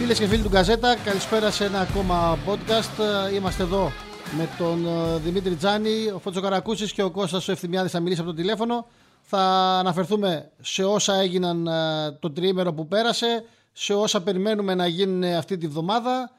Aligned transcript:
Φίλες 0.00 0.18
και 0.18 0.26
φίλοι 0.26 0.42
του 0.42 0.48
Γκαζέτα, 0.48 0.96
καλησπέρα 0.96 1.50
σε 1.50 1.64
ένα 1.64 1.80
ακόμα 1.80 2.38
podcast. 2.46 3.32
Είμαστε 3.32 3.62
εδώ 3.62 3.92
με 4.36 4.48
τον 4.58 4.86
ε, 4.86 5.18
Δημήτρη 5.18 5.54
Τζάνη, 5.54 6.10
ο 6.10 6.18
Φώτσο 6.18 6.40
Καρακούσης 6.40 6.92
και 6.92 7.02
ο 7.02 7.10
Κώστας 7.10 7.48
ο 7.48 7.52
Ευθυμιάδης 7.52 7.92
θα 7.92 8.00
μιλήσει 8.00 8.20
από 8.20 8.30
το 8.30 8.36
τηλέφωνο. 8.36 8.88
Θα 9.22 9.38
αναφερθούμε 9.78 10.52
σε 10.60 10.84
όσα 10.84 11.14
έγιναν 11.14 11.66
ε, 11.66 12.12
το 12.20 12.30
τριήμερο 12.30 12.72
που 12.72 12.88
πέρασε, 12.88 13.44
σε 13.72 13.94
όσα 13.94 14.22
περιμένουμε 14.22 14.74
να 14.74 14.86
γίνουν 14.86 15.22
αυτή 15.24 15.56
τη 15.56 15.66
βδομάδα. 15.66 16.30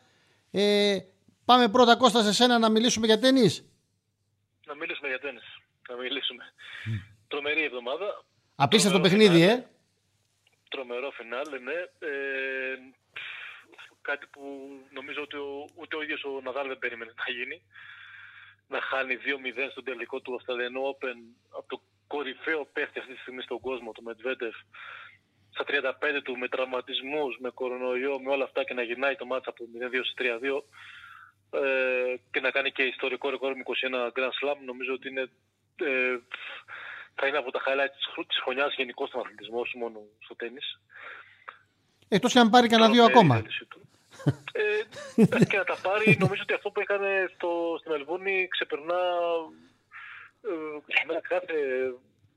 Ε, 0.52 0.98
πάμε 1.46 1.68
πρώτα 1.70 1.96
Κώστα 1.96 2.24
σε 2.24 2.34
σένα 2.34 2.60
να 2.60 2.70
μιλήσουμε 2.70 3.06
για 3.06 3.20
τέννις. 3.20 3.66
Να 4.66 4.76
μιλήσουμε 4.76 5.08
για 5.08 5.20
τέννις. 5.20 5.58
Να 5.90 5.96
μιλήσουμε. 5.96 6.44
Τρομερή 7.28 7.64
εβδομάδα. 7.64 8.24
Απίστευτο 8.56 9.00
παιχνίδι, 9.00 9.42
ε. 9.42 9.66
Τρομερό 10.70 11.12
φινάλε, 11.12 11.60
ναι. 11.60 11.80
Ε, 12.00 13.00
κάτι 14.02 14.26
που 14.32 14.42
νομίζω 14.92 15.22
ότι 15.22 15.38
ο, 15.38 15.68
ούτε 15.76 15.96
ο 15.96 16.02
ίδιος 16.02 16.24
ο 16.24 16.42
Ναδάλ 16.44 16.68
δεν 16.68 16.80
περίμενε 16.80 17.14
να 17.18 17.34
γίνει. 17.34 17.62
Να 18.68 18.82
χάνει 18.82 19.16
2-0 19.16 19.68
στον 19.72 19.84
τελικό 19.84 20.20
του 20.20 20.36
Αυστραλιανού 20.36 20.82
Open 20.92 21.18
από 21.58 21.68
το 21.68 21.82
κορυφαίο 22.08 22.66
παίχτη 22.74 23.00
αυτή 23.00 23.14
τη 23.14 23.20
στιγμή 23.20 23.42
στον 23.42 23.60
κόσμο, 23.60 23.92
το 23.92 24.02
Μετβέντεφ, 24.02 24.56
στα 25.50 25.64
35 25.68 26.22
του 26.24 26.38
με 26.38 26.48
τραυματισμούς, 26.48 27.38
με 27.40 27.50
κορονοϊό, 27.50 28.20
με 28.22 28.30
όλα 28.32 28.44
αυτά 28.44 28.64
και 28.64 28.74
να 28.74 28.82
γυρνάει 28.82 29.16
το 29.16 29.26
μάτσα 29.26 29.50
από 29.50 29.64
0-2 29.80 30.04
3-2 30.22 30.64
ε, 31.62 32.16
και 32.32 32.40
να 32.40 32.52
κάνει 32.52 32.72
και 32.72 32.84
ιστορικό 32.84 33.30
ρεκόρ 33.30 33.56
με 33.56 33.64
21 33.66 34.06
Grand 34.16 34.34
Slam 34.40 34.58
νομίζω 34.66 34.94
ότι 34.94 35.08
είναι, 35.10 35.30
ε, 35.76 36.18
θα 37.16 37.28
είναι 37.28 37.38
από 37.38 37.52
τα 37.52 37.60
highlights 37.66 38.26
της 38.28 38.40
χρονιάς 38.44 38.76
γενικώς 38.76 39.08
στον 39.10 39.22
αθλητισμό, 39.22 39.60
όχι 39.60 39.78
μόνο 39.78 40.00
στο 40.20 40.36
τέννις. 40.36 40.80
Εκτός 42.08 42.34
και 42.34 42.40
αν 42.40 42.50
πάρει 42.50 42.68
κανένα 42.68 42.92
δύο 42.92 43.04
ακόμα. 43.04 43.44
Ε, 44.52 45.46
και 45.50 45.58
να 45.58 45.64
τα 45.64 45.78
πάρει, 45.82 46.16
νομίζω 46.24 46.42
ότι 46.42 46.54
αυτό 46.54 46.70
που 46.70 46.80
έκανε 46.80 47.30
στο, 47.36 47.50
στην 47.80 47.92
Μελβούνη 47.92 48.48
ξεπερνά 48.48 49.02
ε, 50.42 51.20
κάθε 51.34 51.56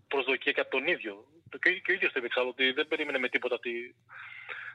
προσδοκία 0.08 0.52
και 0.52 0.60
από 0.60 0.70
τον 0.70 0.86
ίδιο. 0.86 1.24
Και, 1.62 1.70
και 1.84 1.90
ο 1.90 1.94
ίδιος 1.94 2.12
το 2.12 2.18
είπε 2.18 2.40
ότι 2.48 2.72
δεν 2.72 2.88
περίμενε 2.88 3.18
με 3.18 3.28
τίποτα 3.28 3.54
ότι 3.54 3.94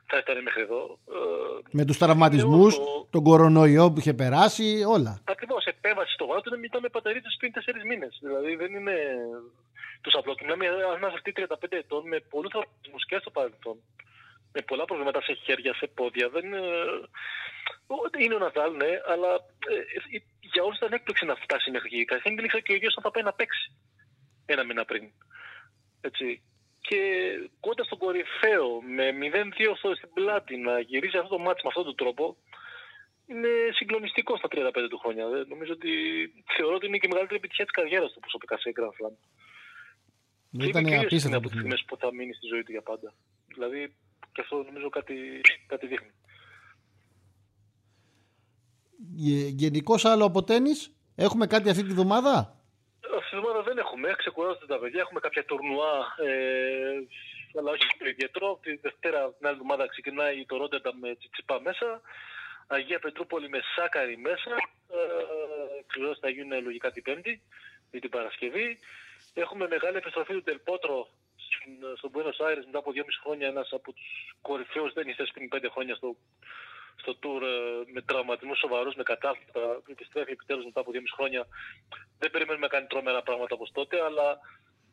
θα 0.09 0.17
ήταν 0.17 0.41
μέχρι 0.41 0.61
εδώ. 0.61 0.99
Ε, 1.07 1.59
με 1.71 1.85
τους 1.85 1.97
τραυματισμούς, 1.97 2.75
το... 2.75 3.07
τον 3.09 3.23
κορονοϊό 3.23 3.91
που 3.91 3.99
είχε 3.99 4.13
περάσει, 4.13 4.83
όλα. 4.87 5.21
Ακριβώς, 5.23 5.65
επέμβαση 5.65 6.13
στο 6.13 6.25
γόνατο 6.25 6.55
ήταν 6.55 6.81
με 6.81 6.89
πατερίτες 6.89 7.35
πριν 7.39 7.51
4 7.55 7.57
μήνες. 7.89 8.19
Δηλαδή 8.21 8.55
δεν 8.55 8.73
είναι 8.73 8.95
τους 10.01 10.13
απλό. 10.15 10.35
Μιλάμε 10.41 10.63
για 10.65 10.73
ένα 10.95 11.07
αυτή 11.07 11.33
35 11.35 11.43
ετών 11.69 12.07
με 12.07 12.17
πολλούς 12.29 12.51
τραυματισμούς 12.51 13.05
και 13.05 13.17
στο 13.19 13.29
παρελθόν 13.29 13.77
με 14.53 14.61
πολλά 14.61 14.85
προβλήματα 14.85 15.21
σε 15.21 15.33
χέρια, 15.33 15.73
σε 15.73 15.87
πόδια. 15.87 16.29
Δεν 16.29 16.45
είναι, 16.45 16.61
είναι 18.17 18.35
ο 18.35 18.37
Ναδάλ, 18.37 18.75
ναι, 18.75 18.91
αλλά 19.05 19.31
ε, 19.67 19.75
ε, 20.15 20.21
για 20.39 20.63
όλους 20.63 20.77
ήταν 20.77 20.93
έκπληξη 20.93 21.25
να 21.25 21.35
φτάσει 21.35 21.71
μέχρι 21.71 21.89
εκεί. 21.91 22.05
Καθήν 22.05 22.35
δήληξε 22.35 22.59
και 22.59 22.71
ο 22.71 22.75
ίδιο 22.75 22.89
θα 23.01 23.11
πάει 23.11 23.23
να 23.23 23.33
παίξει 23.33 23.71
ένα 24.45 24.63
μήνα 24.63 24.85
πριν. 24.85 25.11
Έτσι. 26.01 26.41
Και 26.81 26.99
κοντά 27.59 27.83
στον 27.83 27.97
κορυφαίο 27.97 28.81
με 28.81 29.05
0-2 29.11 29.95
στην 29.95 30.09
πλάτη 30.13 30.57
να 30.57 30.79
γυρίσει 30.79 31.17
αυτό 31.17 31.29
το 31.29 31.39
μάτι 31.39 31.61
με 31.63 31.69
αυτόν 31.69 31.85
τον 31.85 31.95
τρόπο 31.95 32.37
είναι 33.27 33.51
συγκλονιστικό 33.73 34.37
στα 34.37 34.47
35 34.51 34.87
του 34.89 34.97
χρόνια. 34.97 35.25
Νομίζω 35.47 35.73
ότι 35.73 35.91
θεωρώ 36.55 36.75
ότι 36.75 36.85
είναι 36.85 36.97
και 36.97 37.07
η 37.07 37.09
μεγαλύτερη 37.09 37.39
επιτυχία 37.39 37.65
της 37.65 37.73
καριέρας 37.73 38.11
του 38.11 38.19
προσωπικά 38.19 38.57
σε 38.57 38.71
Grand 38.77 38.93
Slam. 38.97 39.15
Ήταν 40.51 40.93
απίστευτο 40.93 41.37
από 41.37 41.49
τις 41.49 41.85
που 41.85 41.97
θα 41.97 42.13
μείνει 42.13 42.33
στη 42.33 42.47
ζωή 42.47 42.63
του 42.63 42.71
για 42.71 42.81
πάντα. 42.81 43.13
Δηλαδή 43.47 43.95
και 44.31 44.41
αυτό 44.41 44.63
νομίζω 44.63 44.89
κάτι, 44.89 45.41
κάτι 45.67 45.87
δείχνει. 45.87 46.11
Γενικώς 49.63 50.05
άλλο 50.05 50.25
από 50.25 50.43
τέννη, 50.43 50.71
έχουμε 51.15 51.47
κάτι 51.47 51.69
αυτή 51.69 51.83
τη 51.83 51.93
βδομάδα; 51.93 52.57
Αυτή 53.17 53.29
τη 53.29 53.35
βδομάδα 53.35 53.61
δεν 53.61 53.77
έχουμε. 53.77 54.13
Ξεκουράζονται 54.17 54.65
τα 54.65 54.79
παιδιά. 54.79 55.01
Έχουμε 55.01 55.19
κάποια 55.19 55.45
τουρνουά, 55.45 55.95
ε, 56.25 56.99
αλλά 57.57 57.71
όχι 57.71 57.83
πολύ 57.97 58.09
ιδιαίτερο. 58.09 58.59
Τη 58.61 58.75
Δευτέρα, 58.75 59.33
την 59.33 59.47
άλλη 59.47 59.55
εβδομάδα, 59.55 59.87
ξεκινάει 59.87 60.45
το 60.45 60.57
Ρόντερνταμ 60.57 60.97
με 60.99 61.15
Τσιτσιπά 61.15 61.61
μέσα. 61.61 62.01
Αγία 62.67 62.99
Πετρούπολη 62.99 63.49
με 63.49 63.59
Σάκαρη 63.75 64.17
μέσα. 64.17 64.51
Ε, 64.89 66.13
θα 66.21 66.29
γίνουν 66.29 66.63
λογικά 66.63 66.91
την 66.91 67.03
Πέμπτη 67.03 67.41
ή 67.91 67.99
την 67.99 68.09
Παρασκευή. 68.09 68.79
Έχουμε 69.33 69.67
μεγάλη 69.67 69.97
επιστροφή 69.97 70.33
του 70.33 70.43
Τελπότρο 70.43 71.07
στον 71.97 72.11
Buenos 72.13 72.37
Aires 72.47 72.63
μετά 72.65 72.79
από 72.83 72.91
2,5 72.95 73.03
χρόνια 73.23 73.47
ένας 73.47 73.69
από 73.71 73.93
τους 73.93 74.09
κορυφαίους 74.41 74.93
ταινιστές 74.93 75.31
πριν 75.33 75.49
5 75.51 75.65
χρόνια 75.73 75.95
στο, 75.95 76.15
στο 76.95 77.11
tour 77.23 77.41
ε, 77.41 77.91
με 77.93 78.01
τραυματισμούς 78.01 78.57
σοβαρούς, 78.59 78.95
με 78.95 79.03
κατάσταση, 79.03 79.51
επιστρέφει 79.87 80.31
επιτέλους 80.31 80.65
μετά 80.65 80.79
από 80.79 80.91
2,5 80.93 80.99
χρόνια. 81.15 81.47
Δεν 82.19 82.31
περιμένουμε 82.31 82.65
να 82.65 82.73
κάνει 82.73 82.87
τρόμερα 82.87 83.21
πράγματα 83.21 83.55
όπως 83.55 83.71
τότε, 83.71 83.95
αλλά 84.07 84.27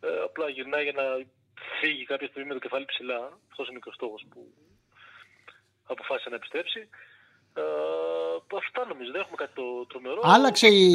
ε, 0.00 0.20
απλά 0.28 0.48
γυρνάει 0.48 0.82
για 0.82 0.96
να 1.00 1.06
φύγει 1.80 2.04
κάποια 2.04 2.28
στιγμή 2.28 2.48
με 2.48 2.54
το 2.54 2.60
κεφάλι 2.60 2.84
ψηλά. 2.84 3.20
Αυτός 3.50 3.66
είναι 3.66 3.76
ο 3.76 3.78
μικρός 3.78 3.94
στόχος 3.94 4.26
που 4.30 4.40
αποφάσισε 5.86 6.28
να 6.28 6.36
επιστρέψει. 6.36 6.88
Ε, 7.54 8.56
αυτά 8.56 8.86
νομίζω, 8.86 9.10
δεν 9.12 9.20
έχουμε 9.20 9.36
κάτι 9.36 9.54
το 9.54 9.86
τρομερό. 9.86 10.20
Άλλαξε 10.24 10.68
η, 10.68 10.90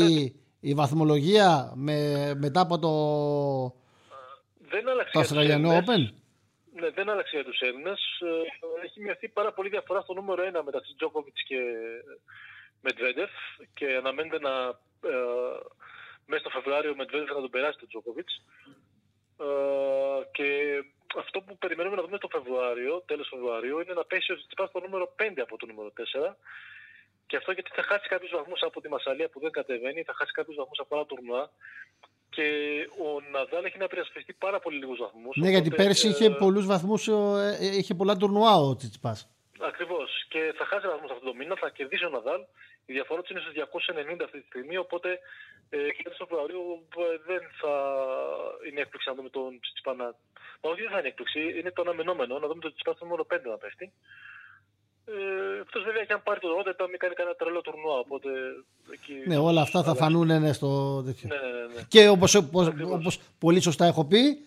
η 0.59 0.73
βαθμολογία 0.73 1.72
με, 1.75 1.97
μετά 2.35 2.61
από 2.61 2.79
το 2.79 2.91
δεν 4.72 4.90
άλλαξε 4.90 5.12
το 5.14 5.20
Αυστραλιανό 5.20 5.70
Open. 5.80 6.02
Ναι, 6.74 6.90
δεν 6.90 7.09
άλλαξε 7.09 7.36
για 7.36 7.46
τους 7.46 7.59
Έλληνες. 7.59 8.00
Ε, 8.20 8.86
έχει 8.86 9.02
μειωθεί 9.02 9.28
πάρα 9.30 9.54
πολύ 9.54 9.70
διαφορά 9.70 10.02
στο 10.02 10.14
νούμερο 10.14 10.44
1 10.44 10.62
μεταξύ 10.66 10.94
Τζόκοβιτς 10.98 11.44
και 11.44 11.59
Μετβέντεφ 12.82 13.32
και 13.74 13.96
αναμένεται 13.96 14.40
να 14.40 14.54
ε, 15.09 15.14
μέσα 16.26 16.42
στο 16.42 16.50
Φεβρουάριο 16.50 16.92
ο 16.92 16.96
Μετβέντεφ 16.96 17.28
θα 17.28 17.42
τον 17.42 17.50
περάσει 17.50 17.78
τον 17.80 17.88
Τζόκοβιτς. 17.88 18.34
Ε, 19.40 19.46
και 20.32 20.48
αυτό 21.18 21.42
που 21.42 21.58
περιμένουμε 21.58 21.96
να 21.96 22.02
δούμε 22.02 22.18
το 22.18 22.30
Φεβρουάριο, 22.32 23.03
τέλος 23.06 23.28
Φεβρουαρίου, 23.34 23.80
είναι 23.80 23.94
να 23.94 24.03
πέσει 24.03 24.32
ο 24.32 24.36
Τσιτσιπάς 24.36 24.70
στο 24.70 24.80
νούμερο 24.80 25.16
5 25.20 25.42
από 25.42 25.58
το 25.58 25.66
νούμερο 25.66 25.92
4. 25.98 26.36
Και 27.28 27.38
αυτό 27.38 27.52
γιατί 27.52 27.72
θα 27.74 27.84
χάσει 27.84 28.08
κάποιους 28.08 28.32
βαθμούς 28.32 28.62
από 28.62 28.82
τη 28.82 28.90
Μασαλία 28.90 29.30
που 29.30 29.40
δεν 29.40 29.52
κατεβαίνει, 29.52 30.03
θα 30.03 30.14
χάσει 30.18 30.32
κάποιους 30.32 30.56
βαθμούς 30.56 30.80
από 30.80 30.96
άλλα 30.96 31.06
τουρνουά 31.06 31.52
και 32.36 32.46
ο 33.06 33.09
Ναδάλ 33.31 33.64
έχει 33.66 33.78
να 33.78 33.88
περασπιστεί 33.88 34.34
πάρα 34.34 34.59
πολύ 34.59 34.78
λίγους 34.78 34.97
βαθμούς. 34.97 35.36
Ναι, 35.36 35.50
γιατί 35.50 35.69
πέρσι 35.69 36.08
είχε 36.08 36.25
ε, 36.25 36.36
πολλούς 36.44 36.66
βαθμούς, 36.66 37.08
ε, 37.08 37.58
ε, 37.59 37.78
είχε 37.78 37.94
πολλά 37.94 38.16
τουρνουά 38.18 38.56
ο 38.56 38.75
Τσιτσπά. 38.75 39.14
Ακριβώς. 39.59 40.09
Και 40.30 40.53
θα 40.58 40.66
χάσει 40.66 40.88
βαθμούς 40.88 41.12
αυτό 41.12 41.25
το 41.25 41.34
μήνα, 41.34 41.56
θα 41.56 41.70
κερδίσει 41.70 42.06
ο 42.06 42.09
Ναδάλ. 42.09 42.41
Η 42.86 42.94
διαφορά 42.94 43.22
τους 43.22 43.30
είναι 43.31 43.40
στους 43.40 43.53
290 43.53 44.24
αυτή 44.24 44.40
τη 44.41 44.46
στιγμή. 44.46 44.78
Οπότε 44.78 45.20
ε, 45.70 45.78
και 45.96 46.03
το 46.03 46.16
Φεβρουαρίου 46.18 46.64
δεν 47.30 47.41
θα 47.59 47.74
είναι 48.68 48.81
έκπληξη 48.81 49.09
να 49.09 49.16
δούμε 49.16 49.30
τον 49.30 49.59
Τσιτσπά 49.62 49.94
να. 49.94 50.06
Μα 50.62 50.70
όχι, 50.72 50.81
δεν 50.81 50.91
θα 50.94 51.00
είναι 51.00 51.08
έκπληξη, 51.08 51.41
είναι 51.59 51.72
το 51.72 51.81
αναμενόμενο 51.81 52.34
να 52.40 52.47
δούμε 52.47 52.62
τον 52.66 52.72
Τσιτσπά 52.72 52.94
στο 52.94 53.06
νούμερο 53.06 53.24
5 53.34 53.40
να 53.53 53.58
πέφτει. 53.64 53.91
Ε, 55.06 55.59
Αυτός 55.62 55.84
βέβαια 55.84 56.03
και 56.03 56.13
αν 56.13 56.23
πάρει 56.23 56.39
το 56.39 56.47
Ρόντερ, 56.47 56.89
μην 56.89 57.00
κάνει 57.00 57.13
κανένα 57.13 57.35
τρελό 57.35 57.62
τουρνουά. 57.62 57.97
Οπότε, 57.97 58.29
εκεί... 58.94 59.13
Ναι, 59.25 59.38
όλα 59.38 59.62
αυτά 59.62 59.84
θα 59.84 59.95
φανούν 59.95 60.28
ναι, 60.28 60.53
στο 60.53 61.01
τέτοιο. 61.03 61.29
Ναι, 61.29 61.35
ναι, 61.35 61.73
ναι. 61.73 61.81
Και 61.88 62.07
όπως 62.07 62.35
όπως 62.35 63.19
πολύ 63.40 63.61
σωστά 63.61 63.85
έχω 63.85 64.06
πει. 64.06 64.45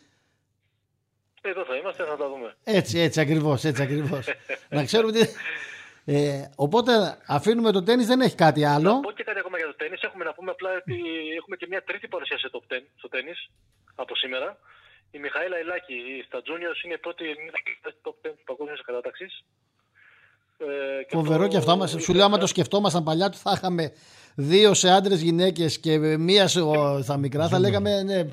Εδώ 1.42 1.64
θα 1.64 1.76
είμαστε, 1.76 2.04
θα 2.04 2.16
τα 2.16 2.28
δούμε. 2.28 2.54
Έτσι, 2.64 2.98
έτσι 2.98 3.20
ακριβώς. 3.20 3.64
Έτσι 3.64 3.82
ακριβώς. 3.82 4.26
να 4.76 4.84
ξέρουμε 4.84 5.18
ότι. 5.18 5.28
Ε, 6.06 6.50
οπότε 6.56 6.92
αφήνουμε 7.26 7.72
το 7.72 7.82
τέννη, 7.82 8.04
δεν 8.04 8.20
έχει 8.20 8.36
κάτι 8.36 8.64
άλλο. 8.64 8.92
Να 8.92 9.00
πω 9.00 9.12
και 9.12 9.24
κάτι 9.24 9.38
ακόμα 9.38 9.56
για 9.58 9.66
το 9.66 9.74
τέννη. 9.74 9.96
Έχουμε 10.00 10.24
να 10.24 10.32
πούμε 10.34 10.50
απλά 10.50 10.70
ότι 10.76 10.96
έχουμε 11.36 11.56
και 11.56 11.66
μια 11.68 11.82
τρίτη 11.82 12.08
παρουσία 12.08 12.38
σε 12.38 12.50
top 12.52 12.74
10 12.74 12.80
στο 12.96 13.08
τέννη 13.08 13.32
από 13.94 14.16
σήμερα. 14.16 14.58
Η 15.10 15.18
Μιχαήλα 15.18 15.58
Ηλάκη 15.60 16.24
στα 16.26 16.38
Juniors 16.46 16.84
είναι 16.84 16.94
η 16.94 16.98
πρώτη 16.98 17.24
Ελληνίδα 17.30 17.58
top 18.02 18.16
10 18.26 18.30
του 18.36 18.44
παγκόσμιου 18.44 18.76
κατάταξης. 18.84 19.44
Ε, 20.58 20.64
Φοβερό 21.08 21.48
και 21.48 21.56
αυτό. 21.56 21.76
Μας, 21.76 21.96
σου 21.98 22.14
λέω, 22.14 22.24
άμα 22.24 22.38
το 22.38 22.46
σκεφτόμασταν 22.46 23.02
παλιά, 23.02 23.30
του 23.30 23.36
θα 23.36 23.52
είχαμε 23.56 23.92
δύο 24.34 24.74
σε 24.74 24.90
άντρες 24.90 25.20
γυναίκες 25.20 25.80
και 25.80 25.98
μία 25.98 26.48
σε, 26.48 26.60
στα 27.02 27.16
μικρά, 27.16 27.48
θα 27.48 27.58
λέγαμε 27.58 28.02
ναι, 28.02 28.28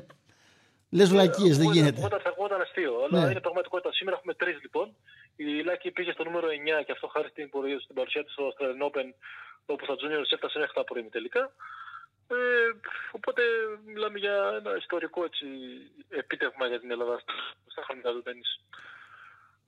λες 0.90 1.08
βλακίες, 1.08 1.58
δεν 1.58 1.70
γίνεται. 1.70 2.00
Θα 2.00 2.28
ακούγονταν 2.32 2.60
αστείο, 2.60 2.92
αλλά 3.04 3.24
ναι. 3.24 3.30
είναι 3.30 3.40
πραγματικότητα. 3.40 3.92
Σήμερα 3.92 4.16
έχουμε 4.16 4.34
τρεις 4.34 4.58
λοιπόν. 4.62 4.96
Η 5.36 5.44
Λάκη 5.64 5.90
πήγε 5.90 6.12
στο 6.12 6.24
νούμερο 6.24 6.46
9 6.80 6.84
και 6.86 6.92
αυτό 6.92 7.06
χάρη 7.06 7.28
στην, 7.28 7.50
στην 7.84 7.94
παρουσία 7.94 8.24
της 8.24 8.32
στο 8.32 8.42
Australian 8.50 8.80
Open, 8.88 9.08
όπου 9.66 9.84
στα 9.84 9.94
Juniors 10.00 10.30
έφτασε 10.36 10.58
μέχρι 10.58 10.74
τα 10.74 10.84
πρωί 10.84 11.02
τελικά. 11.02 11.52
Ε, 12.28 12.70
οπότε 13.10 13.42
μιλάμε 13.94 14.18
για 14.18 14.36
ένα 14.60 14.76
ιστορικό 14.76 15.24
έτσι, 15.24 15.46
επίτευγμα 16.08 16.66
για 16.66 16.80
την 16.80 16.90
Ελλάδα 16.90 17.22
στα 17.72 17.82
χρόνια 17.86 18.10
του 18.14 18.22
τέννη. 18.22 18.46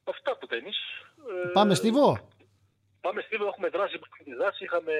Αυτά 0.04 0.30
από 0.30 0.46
τέννη. 0.46 0.72
Πάμε 1.52 1.74
στη 1.74 1.90
Βό. 1.90 2.28
Πάμε 3.04 3.20
στη 3.20 3.36
έχουμε 3.36 3.68
δράση 3.68 3.98
που 3.98 4.06
τη 4.24 4.34
δράση. 4.34 4.64
Είχαμε 4.64 4.94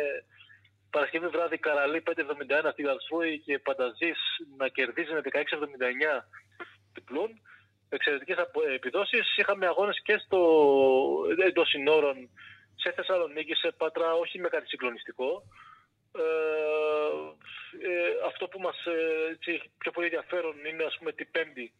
Παρασκευή 0.91 1.27
βράδυ 1.27 1.59
Καραλή 1.59 2.03
5,71 2.06 2.71
στη 2.73 2.83
Γαλσούη 2.83 3.39
και 3.39 3.59
Πανταζής 3.59 4.19
να 4.56 4.69
κερδίζει 4.69 5.12
με 5.12 5.21
16,79 5.25 5.41
διπλούν. 6.95 7.31
Εξαιρετικές 7.89 8.37
επιδόσεις. 8.75 9.37
Είχαμε 9.37 9.67
αγώνες 9.67 10.03
και 10.03 10.17
στο 10.25 10.41
εντός 11.47 11.69
συνόρων 11.69 12.17
σε 12.75 12.93
Θεσσαλονίκη, 12.93 13.55
σε 13.55 13.71
Πάτρα, 13.77 14.15
όχι 14.15 14.39
με 14.39 14.49
κάτι 14.49 14.67
συγκλονιστικό. 14.69 15.43
Ε, 16.19 16.25
ε, 17.89 18.11
αυτό 18.27 18.49
που 18.49 18.61
μας 18.61 18.87
ε, 18.87 19.31
έτσι, 19.33 19.71
πιο 19.79 19.91
πολύ 19.91 20.06
ενδιαφέρον 20.06 20.55
είναι 20.65 20.85
ας 20.85 20.97
πούμε 20.99 21.12
την 21.12 21.29
Πέμπτη 21.31 21.73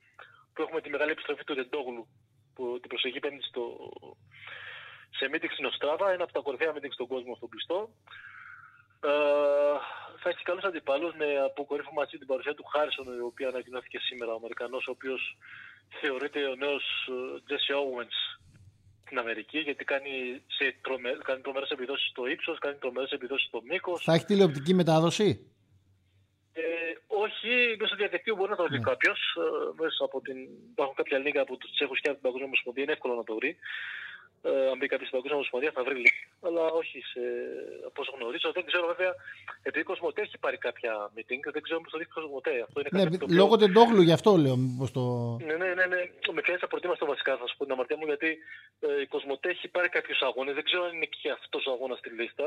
που 0.53 0.62
έχουμε 0.62 0.81
τη 0.81 0.91
μεγάλη 0.91 1.11
επιστροφή 1.11 1.44
του 1.44 1.55
Ρεντόγλου 1.55 2.06
που 2.55 2.79
την 2.81 2.88
προσεχή 2.88 3.21
Πέμπτη 3.21 3.43
στο, 3.43 3.62
σε 5.19 5.31
meeting 5.32 5.52
στην 5.52 5.64
Οστράβα, 5.64 6.12
ένα 6.12 6.25
από 6.25 6.32
τα 6.32 6.40
κορυφαία 6.40 6.72
meeting 6.75 6.93
στον 6.93 7.06
κόσμο 7.06 7.34
στον 7.34 7.49
κλειστό. 7.49 7.78
Ε, 9.00 9.11
θα 10.20 10.28
έχεις 10.28 10.43
καλούς 10.43 10.64
αντιπάλους 10.64 11.14
με 11.14 11.28
αποκορύφωμα 11.44 12.00
μαζί 12.00 12.19
την 12.19 12.26
παρουσία 12.26 12.55
του 12.55 12.64
Χάρισον, 12.64 13.06
η 13.16 13.20
οποία 13.20 13.49
ανακοινώθηκε 13.49 13.99
σήμερα, 13.99 14.32
ο 14.32 14.37
Αμερικανός, 14.37 14.87
ο 14.87 14.90
οποίος 14.90 15.37
θεωρείται 16.00 16.40
ο 16.52 16.55
νέος 16.55 16.84
Jesse 17.49 17.72
Owens 17.82 18.16
στην 19.05 19.19
Αμερική, 19.19 19.58
γιατί 19.58 19.84
κάνει, 19.84 20.43
σε 20.46 20.76
τρομε, 20.81 21.11
κάνει 21.25 21.40
τρομερές 21.40 21.70
επιδόσεις 21.70 22.08
στο 22.11 22.26
ύψος, 22.26 22.58
κάνει 22.58 22.76
τρομερές 22.76 23.11
επιδόσεις 23.11 23.46
στο 23.49 23.61
μήκος. 23.69 24.05
Θα 24.05 24.14
έχει 24.14 24.25
τηλεοπτική 24.25 24.75
μετάδοση; 24.75 25.28
Ε, 26.52 26.62
όχι, 27.06 27.76
μέσω 27.78 27.94
διαδικτύου 27.96 28.37
μπορεί 28.37 28.50
να 28.50 28.56
το 28.56 28.66
δει 28.66 28.78
ναι. 28.78 28.88
κάποιος. 28.90 29.19
Ε, 29.38 29.82
μέσα 29.82 30.05
από 30.05 30.20
την... 30.20 30.37
Υπάρχουν 30.70 30.96
κάποια 30.96 31.19
λίγα 31.19 31.40
από 31.40 31.56
τους 31.56 31.70
Τσέχους 31.70 32.00
και 32.00 32.08
από 32.08 32.16
την 32.16 32.22
Παγκόσμια 32.22 32.46
Ομοσπονδία, 32.46 32.82
είναι 32.82 32.93
εύκολο 32.93 33.14
να 33.14 33.25
το 33.25 33.34
βρει. 33.34 33.56
Ε, 34.49 34.50
αν 34.70 34.76
μπει 34.79 34.87
κάποιος 34.93 35.08
στην 35.08 35.17
Παγκόσμια 35.19 35.38
Ομοσπονδία 35.41 35.73
θα 35.76 35.82
βρει 35.87 35.96
λίγα. 36.05 36.23
Αλλά 36.46 36.62
όχι 36.81 36.99
σε... 37.12 37.23
από 37.88 37.99
όσο 38.02 38.12
γνωρίζω. 38.17 38.49
Δεν 38.58 38.64
ξέρω 38.70 38.85
βέβαια, 38.93 39.12
επειδή 39.69 39.82
η 39.87 39.88
Κοσμοτέ 39.91 40.20
έχει 40.26 40.38
πάρει 40.44 40.58
κάποια 40.67 40.93
meeting, 41.14 41.43
δεν 41.56 41.62
ξέρω 41.67 41.79
πώς 41.85 41.93
το 41.93 41.99
δείχνει 42.00 42.14
η 42.17 42.20
Κοσμοτέ. 42.20 42.55
Αυτό 42.67 42.76
είναι 42.81 42.91
ναι, 42.93 43.19
το 43.23 43.26
λόγω 43.41 43.55
του 43.58 43.67
εντόγλου, 43.70 44.02
γι' 44.08 44.17
αυτό 44.19 44.31
λέω. 44.44 44.56
Μήπως 44.64 44.91
το... 44.96 45.02
Ναι, 45.49 45.56
ναι, 45.62 45.70
ναι, 45.79 45.87
ναι. 45.93 46.00
Με 46.37 46.41
πιάνει 46.44 46.61
απορτήμαστο 46.69 47.05
βασικά, 47.12 47.32
θα 47.41 47.46
σου 47.49 47.56
πω 47.56 47.62
την 47.64 47.73
αμαρτία 47.75 47.96
μου, 47.99 48.06
γιατί 48.12 48.31
ε, 48.87 49.00
η 49.05 49.06
Κοσμοτέ 49.14 49.49
έχει 49.56 49.69
πάρει 49.75 49.88
κάποιους 49.96 50.20
αγώνες. 50.29 50.55
Δεν 50.58 50.64
ξέρω 50.69 50.82
αν 50.87 50.93
είναι 50.97 51.08
και 51.20 51.31
αυτός 51.38 51.62
ο 51.67 51.70
αγώνας 51.76 51.99
στη 51.99 52.11
λίστα. 52.19 52.47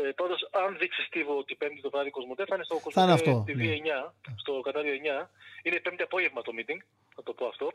Ε, 0.00 0.02
Πάντως, 0.20 0.40
αν 0.62 0.76
δείξει 0.80 1.02
Στίβο 1.08 1.34
ότι 1.42 1.54
πέμπτη 1.54 1.80
το 1.80 1.90
βράδυ 1.90 2.10
Κοσμοτέ, 2.10 2.44
θα 2.48 2.54
είναι 2.54 2.64
στο 2.64 2.78
Κοσμοτέ 2.84 3.42
TV 3.48 3.56
ναι. 3.56 3.76
9, 4.06 4.12
στο 4.42 4.52
κανάλι 4.66 4.90
9. 5.22 5.26
Είναι 5.62 5.78
πέμπτη 5.84 6.02
απόγευμα 6.02 6.40
το 6.42 6.52
meeting, 6.58 6.80
θα 7.14 7.22
το 7.22 7.32
πω 7.32 7.46
αυτό. 7.46 7.68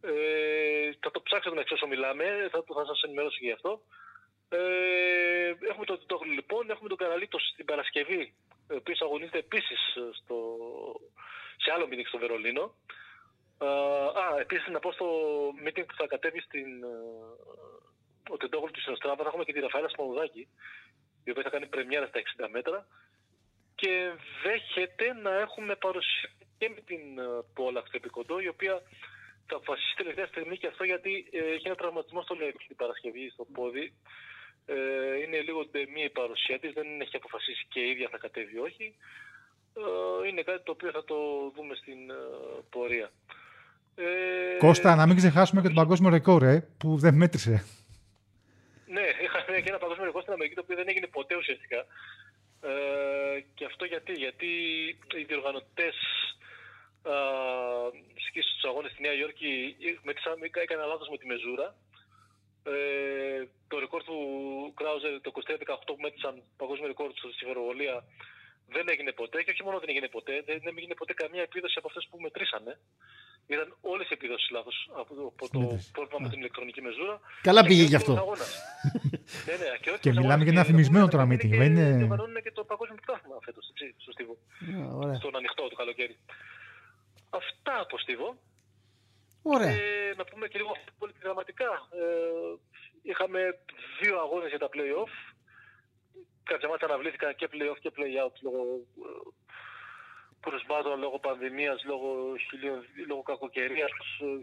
Ε, 0.00 0.90
θα 1.00 1.10
το 1.10 1.22
ψάξετε 1.22 1.54
να 1.54 1.64
όσο 1.72 1.86
μιλάμε, 1.86 2.48
θα, 2.50 2.64
θα 2.74 2.84
σας 2.84 3.02
ενημερώσω 3.02 3.38
και 3.38 3.46
γι' 3.46 3.52
αυτό. 3.52 3.80
Ε, 4.48 5.54
έχουμε 5.70 5.84
τον 5.84 5.98
Τιτόγλου 5.98 6.32
λοιπόν, 6.32 6.70
έχουμε 6.70 6.88
τον 6.88 6.98
Καραλίτος 6.98 7.50
στην 7.52 7.64
Παρασκευή, 7.64 8.34
ο 8.70 8.74
οποίος 8.74 9.00
αγωνίζεται 9.00 9.38
επίσης 9.38 9.80
σε 11.56 11.72
άλλο 11.74 11.88
meeting 11.90 12.06
στο 12.06 12.18
Βερολίνο. 12.18 12.74
Uh, 13.60 14.10
α, 14.22 14.38
επίσης 14.40 14.66
να 14.66 14.78
πω 14.78 14.92
στο 14.92 15.06
meeting 15.64 15.84
που 15.88 15.94
θα 15.94 16.06
κατέβει 16.06 16.40
στην, 16.40 16.84
uh, 16.84 18.32
ο 18.32 18.36
Τεντόγλου 18.36 18.70
του 18.70 18.80
Συνοστράβα, 18.80 19.22
θα 19.22 19.28
έχουμε 19.28 19.44
και 19.44 19.52
τη 19.52 19.60
Ραφαέλα 19.60 19.88
Σπανουδάκη, 19.88 20.48
η 21.24 21.30
οποία 21.30 21.42
θα 21.42 21.50
κάνει 21.50 21.66
πρεμιέρα 21.66 22.06
στα 22.06 22.20
60 22.44 22.48
μέτρα 22.50 22.86
και 23.74 24.12
δέχεται 24.42 25.12
να 25.12 25.38
έχουμε 25.38 25.76
παρουσία 25.76 26.30
και 26.58 26.68
με 26.68 26.80
την 26.80 27.18
ε, 27.18 27.22
Πόλα 27.54 27.80
στο 27.80 27.96
επικοντό, 27.96 28.40
η 28.40 28.48
οποία 28.48 28.82
θα 29.48 29.56
αποφασίσει 29.56 29.94
τελευταία 29.96 30.26
στιγμή 30.26 30.56
και 30.58 30.66
αυτό 30.72 30.84
γιατί 30.84 31.12
ε, 31.30 31.38
έχει 31.54 31.66
ένα 31.66 31.74
τραυματισμός 31.82 32.24
στο 32.24 32.34
λέει 32.34 32.52
την 32.66 32.76
Παρασκευή 32.76 33.30
στο 33.34 33.44
πόδι. 33.56 33.86
Ε, 34.66 34.76
είναι 35.22 35.38
λίγο 35.46 35.60
μη 35.94 36.02
η 36.10 36.16
παρουσία 36.20 36.58
της, 36.58 36.72
δεν 36.72 37.00
έχει 37.00 37.16
αποφασίσει 37.16 37.66
και 37.72 37.80
η 37.80 37.90
ίδια 37.90 38.08
θα 38.10 38.18
κατέβει 38.18 38.58
όχι. 38.58 38.86
Ε, 39.82 40.28
είναι 40.28 40.42
κάτι 40.42 40.62
το 40.64 40.72
οποίο 40.72 40.90
θα 40.90 41.04
το 41.04 41.16
δούμε 41.54 41.74
στην 41.74 42.10
ε, 42.10 42.14
πορεία. 42.70 43.10
Ε, 43.94 44.58
Κώστα, 44.58 44.94
να 44.94 45.06
μην 45.06 45.16
ξεχάσουμε 45.16 45.60
και 45.60 45.66
τον 45.66 45.76
παγκόσμιο 45.76 46.10
ρεκόρ, 46.10 46.42
ε, 46.42 46.68
που 46.78 46.98
δεν 46.98 47.14
μέτρησε. 47.14 47.64
Ναι, 48.86 49.06
είχαμε 49.22 49.60
και 49.60 49.68
ένα 49.68 49.78
παγκόσμιο 49.78 50.04
ρεκόρ 50.04 50.22
στην 50.22 50.32
Αμερική 50.32 50.54
το 50.54 50.60
οποίο 50.64 50.76
δεν 50.76 50.88
έγινε 50.88 51.06
ποτέ 51.06 51.36
ουσιαστικά. 51.36 51.86
Ε, 52.60 53.40
και 53.54 53.64
αυτό 53.64 53.84
γιατί, 53.84 54.12
γιατί 54.12 54.46
οι 55.14 55.24
διοργανωτές 55.28 55.94
στου 58.58 58.68
αγώνες 58.68 58.90
στη 58.92 59.02
Νέα 59.02 59.14
Υόρκη 59.20 59.76
έκαναν 60.64 60.88
λάθος 60.88 61.08
με 61.12 61.18
τη 61.18 61.26
μεζούρα. 61.26 61.68
Ε, 62.72 63.40
το 63.70 63.78
ρεκόρ 63.78 64.02
του 64.08 64.18
Κράουζερ, 64.78 65.12
το 65.20 65.30
23-18 65.34 65.94
που 65.96 66.02
μέτρησαν 66.04 66.34
παγκόσμιο 66.60 66.86
ρεκόρ 66.92 67.08
του 67.12 67.32
στη 67.36 67.44
Φεροβολία, 67.50 67.94
δεν 68.74 68.84
έγινε 68.92 69.12
ποτέ. 69.20 69.38
Και 69.42 69.50
όχι 69.54 69.64
μόνο 69.66 69.76
δεν 69.82 69.88
έγινε 69.92 70.08
ποτέ, 70.16 70.34
δεν 70.46 70.74
έγινε 70.80 70.94
ποτέ 71.00 71.12
καμία 71.22 71.42
επίδοση 71.48 71.74
από 71.80 71.88
αυτές 71.90 72.04
που 72.10 72.16
μετρήσανε. 72.26 72.72
Ήταν 73.54 73.68
όλες 73.92 74.06
οι 74.10 74.14
επιδόσεις 74.18 74.50
λάθος 74.56 74.76
από, 75.00 75.12
το 75.56 75.60
πρόβλημα 75.96 76.20
με 76.24 76.28
την 76.28 76.38
ηλεκτρονική 76.42 76.80
μεζούρα. 76.82 77.20
Καλά 77.48 77.62
πήγε 77.68 77.82
γι' 77.82 77.98
αυτό. 78.00 78.12
ναι, 79.48 79.54
ναι, 79.62 79.68
και, 79.82 79.90
και 80.00 80.12
μιλάμε 80.12 80.42
για 80.42 80.52
ένα 80.52 80.64
θυμισμένο 80.64 81.08
τώρα 81.08 81.24
meeting. 81.30 81.52
Δεν 81.62 81.76
είναι. 81.76 82.40
και 82.44 82.52
το 82.58 82.64
παγκόσμιο 82.64 82.96
πρωτάθλημα 83.00 83.38
φέτος 83.46 83.64
στο 84.02 84.12
Στίβο. 84.12 84.34
Στον 85.20 85.36
ανοιχτό 85.36 85.62
του 85.68 85.76
καλοκαίρι. 85.76 86.16
Αυτά 87.30 87.80
από 87.80 87.98
Στίβο. 87.98 88.36
Ωραία. 89.42 89.70
Ε, 89.70 90.14
να 90.16 90.24
πούμε 90.24 90.48
και 90.48 90.58
λίγο 90.58 90.72
πολύ 90.98 91.12
δραματικά. 91.22 91.70
Ε, 92.00 92.04
είχαμε 93.02 93.40
δύο 94.00 94.18
αγώνες 94.18 94.48
για 94.48 94.58
τα 94.58 94.68
play-off. 94.74 95.12
Κάποια 96.42 96.68
μάτια 96.68 96.86
αναβλήθηκαν 96.86 97.34
και 97.34 97.48
play-off 97.52 97.78
και 97.80 97.92
play-out 97.96 98.34
λόγω 98.42 98.62
ε, 99.06 99.10
κρουσμάτων 100.40 100.98
λόγω 101.04 101.18
πανδημίας, 101.18 101.84
λόγω, 101.90 102.08
λόγω 103.08 103.22
κακοκαιρίας, 103.22 103.90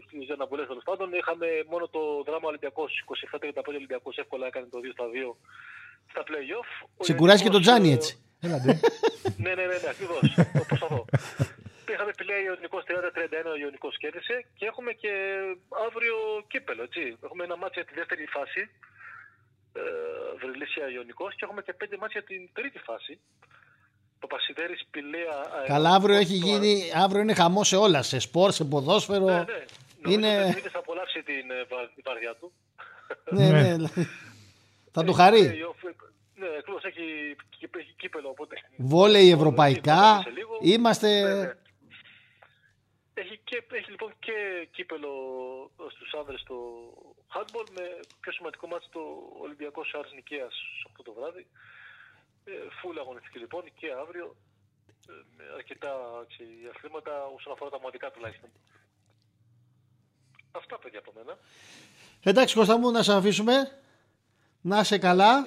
στι 0.04 0.32
αναβολέ 0.32 0.66
τέλος 0.66 0.84
πάντων. 0.88 1.12
Είχαμε 1.12 1.46
μόνο 1.72 1.88
το 1.88 2.00
δράμα 2.26 2.46
Ολυμπιακός 2.48 2.90
27-35 3.40 3.62
Ολυμπιακός 3.66 4.16
εύκολα 4.16 4.46
έκανε 4.46 4.66
το 4.70 4.78
2 4.84 4.90
στα 4.92 5.06
2 5.12 5.36
στα 6.10 6.22
playoff. 6.28 6.68
Ξεκουράζει 6.98 7.42
και 7.42 7.54
τον 7.56 7.60
Τζάνι 7.60 7.92
έτσι. 7.92 8.20
ναι, 8.40 9.54
ναι, 9.54 9.54
ναι, 9.54 9.78
ναι, 9.82 9.88
ακριβώς. 9.88 10.20
Προσπαθώ. 10.68 11.04
Είχαμε 11.92 12.12
πλέον 12.22 12.42
Ιωνικό 12.44 12.78
30-31, 13.48 13.52
ο 13.54 13.56
Ιωνικός 13.64 13.96
κέρδισε 13.98 14.36
και 14.58 14.66
έχουμε 14.66 14.92
και 14.92 15.12
αύριο 15.86 16.16
κύπελο. 16.48 16.82
Έτσι. 16.82 17.16
Έχουμε 17.24 17.44
ένα 17.44 17.56
μάτσο 17.56 17.80
για 17.80 17.88
τη 17.90 17.94
δεύτερη 18.00 18.26
φάση. 18.36 18.62
Ε, 19.72 19.80
Βρυλίσια 20.40 20.90
Ιωνικός 20.96 21.34
και 21.34 21.44
έχουμε 21.44 21.62
και 21.62 21.72
πέντε 21.72 21.96
μάτια 22.00 22.20
για 22.20 22.28
την 22.36 22.48
τρίτη 22.52 22.78
φάση. 22.78 23.18
Παπασιδέρης, 24.20 24.86
Πηλαία... 24.90 25.36
Ε, 25.64 25.66
Καλά, 25.66 25.94
αύριο 25.94 26.16
έχει 26.16 26.34
γίνει, 26.34 26.90
αύριο 26.94 27.20
είναι 27.22 27.34
χαμό 27.34 27.64
σε 27.64 27.76
όλα, 27.76 28.02
σε 28.02 28.18
σπορ, 28.18 28.50
σε 28.52 28.64
ποδόσφαιρο. 28.64 29.24
Ναι, 29.24 29.44
ναι. 30.02 30.12
Είναι... 30.12 30.38
Νομίζω 30.38 30.68
θα 30.72 30.78
απολαύσει 30.78 31.22
την, 31.22 31.50
ε, 31.50 31.66
την 31.94 32.02
βαρδιά 32.06 32.34
του. 32.40 32.52
ναι, 33.36 33.48
ναι. 33.50 33.76
ναι. 33.76 33.88
θα 34.92 35.04
το 35.04 35.12
χαρεί. 35.12 35.42
Ναι, 36.38 36.46
ακριβώς 36.58 36.84
έχει, 36.84 37.36
έχει 37.78 37.94
κύπελο. 37.96 38.28
Οπότε... 38.28 38.56
Βόλεϊ 38.76 39.30
ευρωπαϊκά. 39.30 40.24
Είμαστε... 40.60 41.08
Ναι, 43.50 43.58
ναι. 43.58 43.66
Έχει, 43.66 43.66
και, 43.68 43.76
έχει 43.76 43.90
λοιπόν 43.90 44.12
και 44.18 44.68
κύπελο 44.70 45.12
στους 45.90 46.14
άνδρες 46.14 46.40
στο 46.40 46.56
handball 47.34 47.66
με 47.72 48.00
πιο 48.20 48.32
σημαντικό 48.32 48.66
μάτι 48.66 48.86
το 48.90 49.00
Ολυμπιακό 49.38 49.84
Σάρς 49.84 50.12
Νικαίας 50.12 50.54
8 50.98 51.00
το 51.04 51.12
βράδυ. 51.12 51.46
Φούλα 52.80 53.00
αγωνιστική 53.00 53.38
λοιπόν 53.38 53.62
και 53.74 53.92
αύριο 53.92 54.36
ε, 55.08 55.12
με 55.36 55.44
αρκετά 55.54 56.24
τσι, 56.28 56.44
αθλήματα 56.74 57.26
όσον 57.26 57.52
αφορά 57.52 57.70
τα 57.70 57.78
μοναδικά 57.78 58.10
τουλάχιστον. 58.10 58.50
Αυτά 60.50 60.78
παιδιά 60.78 60.98
από 60.98 61.12
μένα. 61.14 61.38
Εντάξει 62.22 62.54
Κώστα 62.54 62.78
μου 62.78 62.90
να 62.90 63.02
σε 63.02 63.12
αφήσουμε. 63.12 63.82
Να 64.60 64.80
είσαι 64.80 64.98
καλά. 64.98 65.46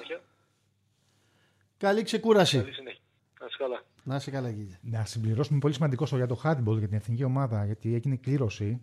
Καλή 1.78 2.02
ξεκούραση. 2.02 2.58
Καλή 2.58 2.72
συνέχεια. 2.72 3.00
Να 3.40 3.46
είσαι 3.46 3.56
καλά. 3.58 3.82
Να 4.04 4.16
είσαι 4.16 4.30
καλά, 4.30 4.50
Γίγια. 4.50 4.78
Να 4.82 5.04
συμπληρώσουμε 5.04 5.58
πολύ 5.58 5.74
σημαντικό 5.74 6.06
για 6.16 6.26
το 6.26 6.40
handball 6.44 6.78
για 6.78 6.88
την 6.88 6.96
εθνική 6.96 7.24
ομάδα, 7.24 7.64
γιατί 7.64 7.94
έγινε 7.94 8.16
κλήρωση 8.16 8.80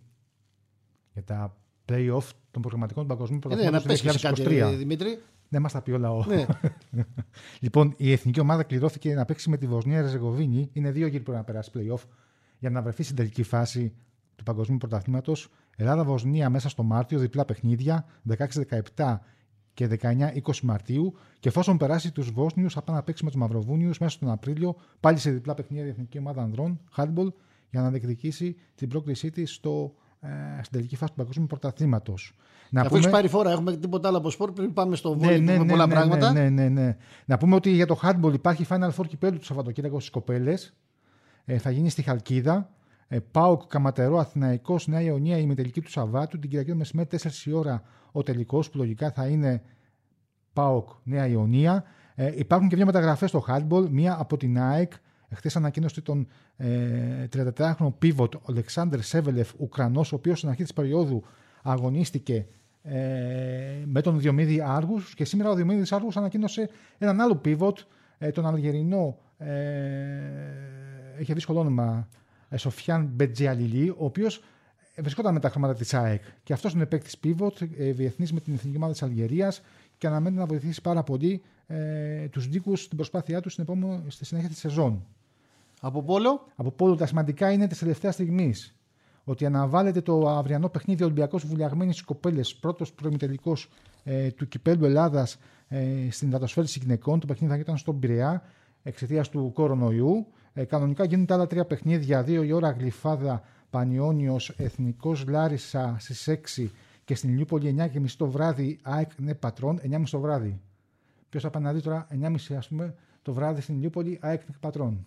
για 1.14 1.24
τα 1.24 1.58
play-off 1.86 2.30
των 2.52 2.62
προγραμματικών 2.62 3.04
του 3.04 3.10
παγκοσμίου 3.10 3.40
πρωταθλήματος 3.40 4.02
του 4.02 4.10
2023. 4.20 4.74
Δημήτρη. 4.78 5.22
Δεν 5.50 5.62
μας 5.62 5.72
τα 5.72 5.82
πει 5.82 5.92
όλα. 5.92 6.26
Ναι. 6.28 6.46
λοιπόν, 7.60 7.94
η 7.98 8.12
εθνική 8.12 8.40
ομάδα 8.40 8.64
κληρώθηκε 8.64 9.14
να 9.14 9.26
παίξει 9.26 9.50
με 9.50 9.58
τη 9.58 9.68
Βοσνία 9.68 10.02
Ρεζεγοβίνη. 10.02 10.70
Είναι 10.74 10.92
δύο 10.92 11.08
γύρι 11.08 11.24
που 11.24 11.32
να 11.32 11.44
περάσει 11.44 11.72
playoff 11.74 12.04
για 12.60 12.70
να 12.70 12.82
βρεθεί 12.82 13.04
στην 13.04 13.16
τελική 13.16 13.44
φάση 13.44 13.94
του 14.36 14.44
Παγκοσμίου 14.44 14.78
Πρωταθλήματος. 14.78 15.50
Ελλάδα-Βοσνία 15.76 16.50
μέσα 16.50 16.70
στο 16.70 16.84
Μάρτιο, 16.84 17.20
διπλά 17.20 17.46
παιχνίδια, 17.46 18.06
16-17 18.96 19.18
και 19.78 20.00
19-20 20.02 20.60
Μαρτίου. 20.64 21.14
Και 21.40 21.48
εφόσον 21.48 21.78
περάσει 21.78 22.12
τους 22.12 22.32
Βόσνιους, 22.32 22.74
θα 22.74 22.82
πάει 22.82 22.96
να 22.96 23.04
παίξει 23.04 23.24
με 23.24 23.30
τους 23.30 23.40
Μαυροβούνιους 23.40 23.98
μέσα 23.98 24.16
στον 24.16 24.30
Απρίλιο, 24.30 24.76
πάλι 25.00 25.18
σε 25.18 25.32
διπλά 25.32 25.54
παιχνίδια 25.54 25.86
η 25.86 25.90
εθνική 25.90 26.18
ομάδα 26.18 26.42
ανδρών, 26.42 26.80
handball, 26.96 27.28
για 27.70 27.82
να 27.82 27.90
διεκδικήσει 27.90 28.56
την 28.76 28.90
πρόκλησή 28.90 29.30
της 29.32 29.54
στο 29.54 29.94
ε, 30.20 30.30
στην 30.64 30.78
τελική 30.78 30.96
φάση 30.96 31.12
του 31.12 31.18
Παγκόσμιου 31.18 31.48
Πρωταθλήματος. 31.48 32.36
Να 32.70 32.80
Αφού 32.80 32.90
πούμε... 32.90 33.00
έχεις 33.00 33.12
πάρει 33.12 33.28
φορά, 33.28 33.52
έχουμε 33.52 33.78
τίποτα 33.78 34.08
άλλο 34.08 34.18
από 34.18 34.30
σπορ, 34.30 34.52
πριν 34.52 34.74
πάμε 34.74 34.96
στο 34.96 35.16
ναι, 35.16 35.26
βόλιο 35.26 35.42
ναι, 35.42 35.58
ναι, 35.58 35.66
πολλά 35.66 35.88
ναι, 35.88 35.94
πράγματα. 35.94 36.32
Ναι, 36.32 36.50
ναι, 36.50 36.70
ναι, 36.70 36.98
Να 37.26 37.38
πούμε 37.38 37.56
ότι 37.56 37.70
για 37.70 37.86
το 37.86 38.00
handball 38.04 38.34
υπάρχει 38.34 38.66
Final 38.70 38.92
Four 38.98 39.08
κυπέλου 39.08 39.38
του 39.38 39.46
Σαββατοκύριακο 39.46 40.00
στις 40.00 40.12
Κοπέλες. 40.12 40.74
Ε, 41.46 41.58
θα 41.58 41.70
γίνει 41.70 41.90
στη 41.90 42.02
Χαλκίδα. 42.02 42.70
Ε, 43.08 43.20
Πάοκ, 43.20 43.62
Καματερό, 43.68 44.18
Αθηναϊκός, 44.18 44.88
Νέα 44.88 45.02
Ιωνία, 45.02 45.38
η 45.38 45.46
μετελική 45.46 45.82
του 45.82 45.90
Σαββάτου. 45.90 46.40
Την 46.40 46.50
Κυριακή 46.50 46.70
το 46.70 46.76
μεσημέρι 46.76 47.10
4 47.22 47.46
η 47.46 47.52
ώρα 47.52 47.84
ο 48.18 48.24
τελικός, 48.24 48.70
που 48.70 48.78
λογικά 48.78 49.12
θα 49.12 49.28
είναι 49.28 49.62
ΠΑΟΚ 50.54 50.90
Νέα 51.04 51.28
Ιωνία. 51.28 51.84
Ε, 52.16 52.32
υπάρχουν 52.36 52.70
και 52.70 52.76
δύο 52.76 52.86
μεταγραφές 52.86 53.30
στο 53.30 53.46
handball. 53.48 53.90
Μία 53.90 54.16
από 54.20 54.38
την 54.38 54.60
ΑΕΚ. 54.60 54.92
Χθε 55.36 55.50
ανακοίνωσε 55.54 56.02
τον 56.02 56.28
ε, 56.58 57.28
34χρονο 57.36 57.94
pivot 58.02 58.30
Αλεξάνδρ 58.50 59.00
Σέβελεφ, 59.00 59.52
Ουκρανός, 59.58 60.12
ο 60.12 60.16
οποίος 60.16 60.38
στην 60.38 60.50
αρχή 60.50 60.64
της 60.64 60.74
περίοδου 60.74 61.24
αγωνίστηκε 61.64 62.46
ε, 62.82 62.98
με 63.86 64.02
τον 64.02 64.20
Διομήδη 64.20 64.62
Άργους. 64.62 65.14
Και 65.14 65.26
σήμερα 65.26 65.50
ο 65.50 65.56
Διομήδης 65.56 65.92
Άργους 65.92 66.18
ανακοίνωσε 66.18 66.70
έναν 66.98 67.22
άλλο 67.22 67.42
pivot, 67.46 67.74
ε, 68.18 68.32
τον 68.32 68.46
Αλγερινό. 68.46 69.18
Ε, 69.38 69.52
έχει 71.20 71.34
δύσκολο 71.34 71.60
όνομα. 71.60 72.08
Ε, 72.50 72.58
Σοφιάν 72.58 73.10
Μπετζιαλιλή, 73.14 73.90
ο 73.90 74.06
οποίος 74.06 74.42
βρισκόταν 75.02 75.34
με 75.34 75.40
τα 75.40 75.50
χρώματα 75.50 75.74
της 75.74 75.94
ΑΕΚ. 75.94 76.22
Και 76.44 76.54
αυτός 76.54 76.74
είναι 76.74 76.86
παίκτης 76.86 77.18
pivot, 77.24 77.62
ε, 77.78 77.92
διεθνής 77.92 78.34
με 78.34 78.40
την 78.40 78.54
εθνική 78.54 78.78
ομάδα 78.78 78.92
της 78.92 79.04
Αλγερίας 79.04 79.62
και 79.98 80.08
αναμένει 80.08 80.36
να 80.36 80.46
βοηθήσει 80.46 80.82
πάρα 80.82 81.04
πολύ 81.04 81.42
ε, 81.68 82.28
τους 82.28 82.48
Νίκους 82.48 82.82
στην 82.82 82.98
προσπάθειά 82.98 83.42
του 83.42 83.50
στη 84.08 84.26
συνέχεια 84.26 84.50
της 84.50 84.58
σεζόν. 84.58 85.06
Από 85.82 86.04
Πόλο; 86.04 86.48
Από 86.56 86.72
Πόλο 86.72 86.96
τα 86.96 87.06
σημαντικά 87.06 87.52
είναι 87.52 87.68
της 87.68 87.80
τελευταίας 87.80 88.14
στιγμής. 88.14 88.76
Ότι 89.24 89.46
αναβάλλεται 89.46 90.02
το 90.02 90.30
αυριανό 90.30 90.70
παιχνίδι 90.70 91.04
Ολυμπιακός 91.04 91.46
Βουλιαγμένης 91.46 92.02
Κοπέλες, 92.04 92.56
πρώτος 92.56 92.94
προημιτελικός 92.94 93.70
ε, 94.04 94.32
του 94.32 94.48
κυπέλου 94.48 94.86
Ελλάδας 94.86 95.38
ε, 95.68 96.08
στην 96.10 96.30
δατοσφαίριση 96.30 96.80
γυναικών. 96.80 97.20
Το 97.20 97.26
παιχνίδι 97.26 97.54
θα 97.54 97.60
ήταν 97.60 97.78
στον 97.78 98.00
Πειραιά 98.00 98.44
εξαιτίας 98.84 99.30
του 99.30 99.52
κορονοϊού. 99.54 100.28
Ε, 100.54 100.64
κανονικά 100.64 101.06
γίνονται 101.06 101.34
άλλα 101.34 101.48
τρία 101.48 101.66
παιχνίδια, 101.66 102.24
δύο 102.24 102.44
η 102.44 102.52
ώρα 102.52 102.72
γλυφάδα 102.72 103.44
Πανιόνιος 103.70 104.50
Εθνικός 104.50 105.26
Λάρισα 105.28 105.96
στις 106.00 106.30
6 106.58 106.70
και 107.06 107.16
στην 107.16 107.30
Ηλιούπολη 107.30 107.76
9.30 107.78 108.06
το 108.18 108.28
βράδυ 108.28 108.80
ΑΕΚ 108.82 109.10
ναι 109.18 109.34
πατρών, 109.34 109.80
9.30 109.92 110.04
το 110.12 110.20
βράδυ. 110.20 110.60
Ποιος 111.30 111.44
θα 111.44 111.50
πάει 111.50 111.64
να 111.64 111.74
δει 111.74 111.82
τώρα 111.82 112.08
9.30 112.22 112.36
ας 112.58 112.68
πούμε 112.68 112.96
το 113.22 113.34
βράδυ 113.34 113.62
στην 113.62 113.76
Ηλιούπολη 113.76 114.18
ΑΕΚ 114.22 114.42
ναι 114.48 114.56
πατρών. 114.60 115.06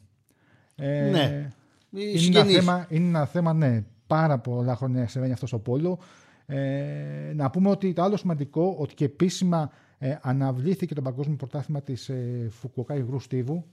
Ε, 0.74 1.10
ναι. 1.10 1.50
Είναι 1.90 2.38
ένα, 2.38 2.50
θέμα, 2.50 2.86
είναι 2.88 3.08
ένα 3.08 3.26
θέμα, 3.26 3.52
ναι, 3.52 3.84
πάρα 4.06 4.38
πολλά 4.38 4.76
χρόνια 4.76 5.08
συμβαίνει 5.08 5.32
αυτός 5.32 5.48
στο 5.48 5.58
πόλο. 5.58 5.98
Ε, 6.46 7.32
να 7.34 7.50
πούμε 7.50 7.70
ότι 7.70 7.92
το 7.92 8.02
άλλο 8.02 8.16
σημαντικό, 8.16 8.76
ότι 8.78 8.94
και 8.94 9.04
επίσημα 9.04 9.70
ε, 9.98 10.18
αναβλήθηκε 10.20 10.94
το 10.94 11.02
παγκόσμιο 11.02 11.36
πρωτάθλημα 11.36 11.82
της 11.82 12.08
ε, 12.08 12.48
Φουκουοκά 12.50 12.94
Υγρού 12.94 13.20
Στίβου. 13.20 13.64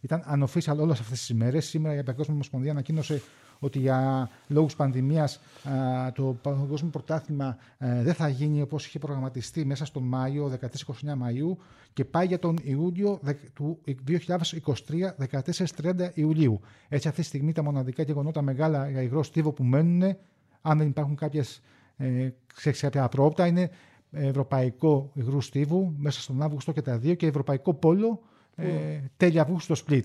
Ήταν 0.00 0.22
unofficial 0.34 0.76
όλες 0.78 1.00
αυτές 1.00 1.18
τις 1.18 1.28
ημέρες. 1.28 1.66
Σήμερα 1.66 1.94
η 1.94 2.02
Παγκόσμια 2.02 2.34
Ομοσπονδία 2.34 2.70
ανακοίνωσε 2.70 3.22
ότι 3.58 3.78
για 3.78 4.30
λόγους 4.48 4.76
πανδημίας 4.76 5.40
το 6.14 6.36
Παγκόσμιο 6.42 6.90
Πρωτάθλημα 6.90 7.56
δεν 7.78 8.14
θα 8.14 8.28
γίνει 8.28 8.62
όπως 8.62 8.86
είχε 8.86 8.98
προγραμματιστεί 8.98 9.64
μέσα 9.64 9.84
στον 9.84 10.02
Μάιο, 10.02 10.52
13-29 10.60 10.66
Μαΐου 11.02 11.56
και 11.92 12.04
πάει 12.04 12.26
για 12.26 12.38
τον 12.38 12.58
Ιούλιο 12.62 13.20
του 13.54 13.78
2023, 13.84 14.24
14-30 15.76 16.10
Ιουλίου. 16.14 16.60
Έτσι 16.88 17.08
αυτή 17.08 17.20
τη 17.20 17.26
στιγμή 17.26 17.52
τα 17.52 17.62
μοναδικά 17.62 18.02
γεγονότα 18.02 18.42
μεγάλα 18.42 18.90
για 18.90 19.02
υγρό 19.02 19.22
στίβο 19.22 19.52
που 19.52 19.64
μένουν, 19.64 20.16
αν 20.62 20.78
δεν 20.78 20.86
υπάρχουν 20.86 21.16
κάποιες, 21.16 21.62
ε, 21.96 22.28
κάποια 22.80 23.08
πρόοπτα, 23.08 23.46
είναι 23.46 23.70
Ευρωπαϊκό 24.10 25.10
υγρού 25.14 25.40
στίβου 25.40 25.94
μέσα 25.96 26.20
στον 26.20 26.42
Αύγουστο 26.42 26.72
και 26.72 26.82
τα 26.82 26.98
δύο 26.98 27.14
και 27.14 27.26
Ευρωπαϊκό 27.26 27.74
Πόλο 27.74 28.20
ε, 28.58 29.00
τέλη 29.16 29.40
Αυγούστου 29.40 29.74
στο 29.74 29.84
Split. 29.86 30.02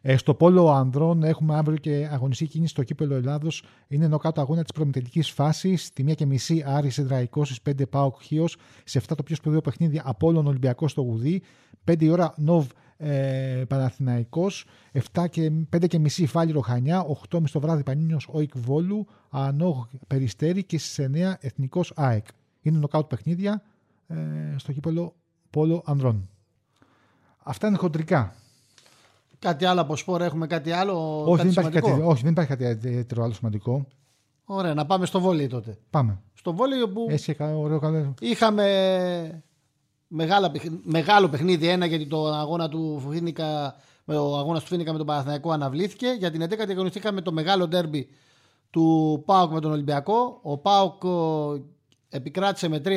Ε, 0.00 0.16
στο 0.16 0.34
πόλο 0.34 0.70
ανδρών 0.70 1.22
έχουμε 1.22 1.56
αύριο 1.56 1.76
και 1.76 2.08
αγωνιστική 2.10 2.50
κίνηση 2.50 2.70
στο 2.70 2.82
κύπελο 2.82 3.14
Ελλάδος. 3.14 3.64
Είναι 3.88 4.08
νοκάτω 4.08 4.40
αγώνα 4.40 4.62
της 4.62 4.72
προμηθευτικής 4.72 5.30
φάσης. 5.30 5.84
Στη 5.84 6.04
1 6.08 6.14
και 6.14 6.26
μισή 6.26 6.62
Άρης 6.66 6.98
Εδραϊκό, 6.98 7.44
στις 7.44 7.62
5 7.62 7.86
Πάοκ 7.86 8.22
Χίος. 8.22 8.56
Σε 8.84 8.98
7 8.98 9.14
το 9.16 9.22
πιο 9.22 9.36
σπουδαίο 9.36 9.60
παιχνίδι 9.60 10.00
Απόλων 10.04 10.46
Ολυμπιακός 10.46 10.90
στο 10.90 11.02
Γουδί. 11.02 11.42
5 11.84 12.02
η 12.02 12.08
ώρα 12.08 12.34
Νοβ 12.36 12.66
ε, 12.96 13.62
Παναθηναϊκός, 13.68 14.64
7 15.12 15.24
και 15.30 15.52
5 15.76 15.86
και 15.88 15.98
μισή 15.98 16.26
Φάλι 16.26 16.52
Ροχανιά, 16.52 17.06
8 17.30 17.42
το 17.52 17.60
βράδυ 17.60 17.82
Πανίνιος 17.82 18.28
Όικ 18.30 18.58
Βόλου, 18.58 19.06
Ανόγ 19.30 19.84
Περιστέρη 20.06 20.64
και 20.64 20.78
στις 20.78 21.06
9 21.06 21.34
Εθνικός 21.40 21.92
ΑΕΚ. 21.96 22.26
Είναι 22.60 22.78
νοκάουτ 22.78 23.06
παιχνίδια 23.06 23.62
ε, 24.06 24.16
στο 24.56 24.72
κύπελο 24.72 25.14
Πόλο 25.50 25.82
Ανδρών. 25.86 26.28
Αυτά 27.48 27.66
είναι 27.66 27.76
χοντρικά. 27.76 28.34
Κάτι 29.38 29.64
άλλο 29.64 29.80
από 29.80 29.96
σπόρα, 29.96 30.24
έχουμε 30.24 30.46
κάτι 30.46 30.70
άλλο. 30.70 31.24
Όχι, 31.26 31.36
κάτι 31.36 31.48
δεν, 31.48 31.50
υπάρχει 31.50 31.80
κάτι, 31.80 32.00
όχι 32.02 32.22
δεν 32.22 32.32
υπάρχει 32.32 32.56
κάτι 32.56 32.64
ιδιαίτερο 32.64 33.22
άλλο 33.24 33.32
σημαντικό. 33.32 33.86
Ωραία, 34.44 34.74
να 34.74 34.86
πάμε 34.86 35.06
στο 35.06 35.20
βόλιο 35.20 35.48
τότε. 35.48 35.78
Πάμε. 35.90 36.20
Στο 36.34 36.52
βόλιο 36.52 36.88
που. 36.88 37.06
Έτσι, 37.08 37.36
ωραίο, 37.40 37.78
καλό. 37.78 38.14
Είχαμε 38.20 39.42
μεγάλα, 40.06 40.52
μεγάλο 40.82 41.28
παιχνίδι 41.28 41.68
ένα 41.68 41.86
γιατί 41.86 42.06
το 42.06 42.26
αγώνα 42.26 42.68
του 42.68 43.02
Φίνικα, 43.08 43.76
ο 44.04 44.36
αγώνας 44.38 44.62
του 44.62 44.68
Φίνικα 44.68 44.92
με 44.92 44.98
τον 44.98 45.06
Παναθηναϊκό 45.06 45.50
αναβλήθηκε. 45.50 46.06
Για 46.18 46.30
την 46.30 46.42
11η 46.42 46.70
αγωνιστήκαμε 46.70 47.20
το 47.20 47.32
μεγάλο 47.32 47.68
ντέρμπι 47.68 48.08
του 48.70 49.22
Πάουκ 49.26 49.52
με 49.52 49.60
τον 49.60 49.70
Ολυμπιακό. 49.70 50.38
Ο 50.42 50.58
Πάουκ 50.58 51.02
επικράτησε 52.08 52.68
με 52.68 52.80
3-1. 52.84 52.88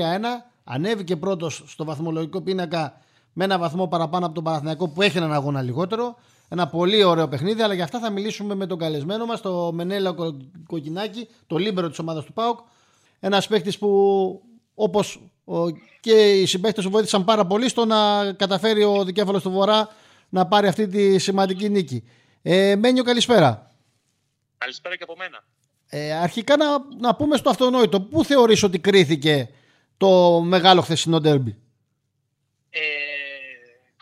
Ανέβηκε 0.63 1.15
πρώτος 1.15 1.63
στο 1.67 1.85
βαθμολογικό 1.85 2.41
πίνακα 2.41 2.93
με 3.39 3.45
ένα 3.45 3.57
βαθμό 3.57 3.87
παραπάνω 3.87 4.25
από 4.25 4.35
τον 4.35 4.43
Παναθηναϊκό 4.43 4.87
που 4.87 5.01
έχει 5.01 5.17
έναν 5.17 5.33
αγώνα 5.33 5.61
λιγότερο. 5.61 6.15
Ένα 6.49 6.67
πολύ 6.67 7.03
ωραίο 7.03 7.27
παιχνίδι, 7.27 7.61
αλλά 7.61 7.73
για 7.73 7.83
αυτά 7.83 7.99
θα 7.99 8.09
μιλήσουμε 8.09 8.55
με 8.55 8.65
τον 8.65 8.77
καλεσμένο 8.77 9.25
μας, 9.25 9.41
το 9.41 9.71
Μενέλα 9.73 10.15
Κοκκινάκη, 10.67 11.27
το 11.47 11.57
λίμπερο 11.57 11.89
της 11.89 11.99
ομάδας 11.99 12.25
του 12.25 12.33
ΠΑΟΚ. 12.33 12.59
Ένας 13.19 13.47
παίχτη 13.47 13.77
που 13.77 13.89
όπως 14.75 15.21
και 15.99 16.41
οι 16.41 16.45
συμπαίχτε 16.45 16.81
του 16.81 16.89
βοήθησαν 16.89 17.23
πάρα 17.23 17.45
πολύ 17.45 17.69
στο 17.69 17.85
να 17.85 18.31
καταφέρει 18.33 18.83
ο 18.83 19.03
δικέφαλος 19.03 19.41
του 19.41 19.51
Βορρά 19.51 19.89
να 20.29 20.47
πάρει 20.47 20.67
αυτή 20.67 20.87
τη 20.87 21.17
σημαντική 21.19 21.69
νίκη. 21.69 22.03
Ε, 22.41 22.75
Μένιο, 22.75 23.03
καλησπέρα. 23.03 23.71
Καλησπέρα 24.57 24.95
και 24.95 25.03
από 25.03 25.15
μένα. 25.17 25.43
Ε, 25.89 26.13
αρχικά 26.13 26.57
να, 26.57 26.65
να 26.99 27.15
πούμε 27.15 27.37
στο 27.37 27.49
αυτονόητο, 27.49 28.01
πού 28.01 28.23
θεωρείς 28.23 28.63
ότι 28.63 28.79
κρίθηκε 28.79 29.49
το 29.97 30.41
μεγάλο 30.41 30.81
χθεσινό 30.81 31.19
ντέρμπι; 31.19 31.57
Ε, 32.69 32.79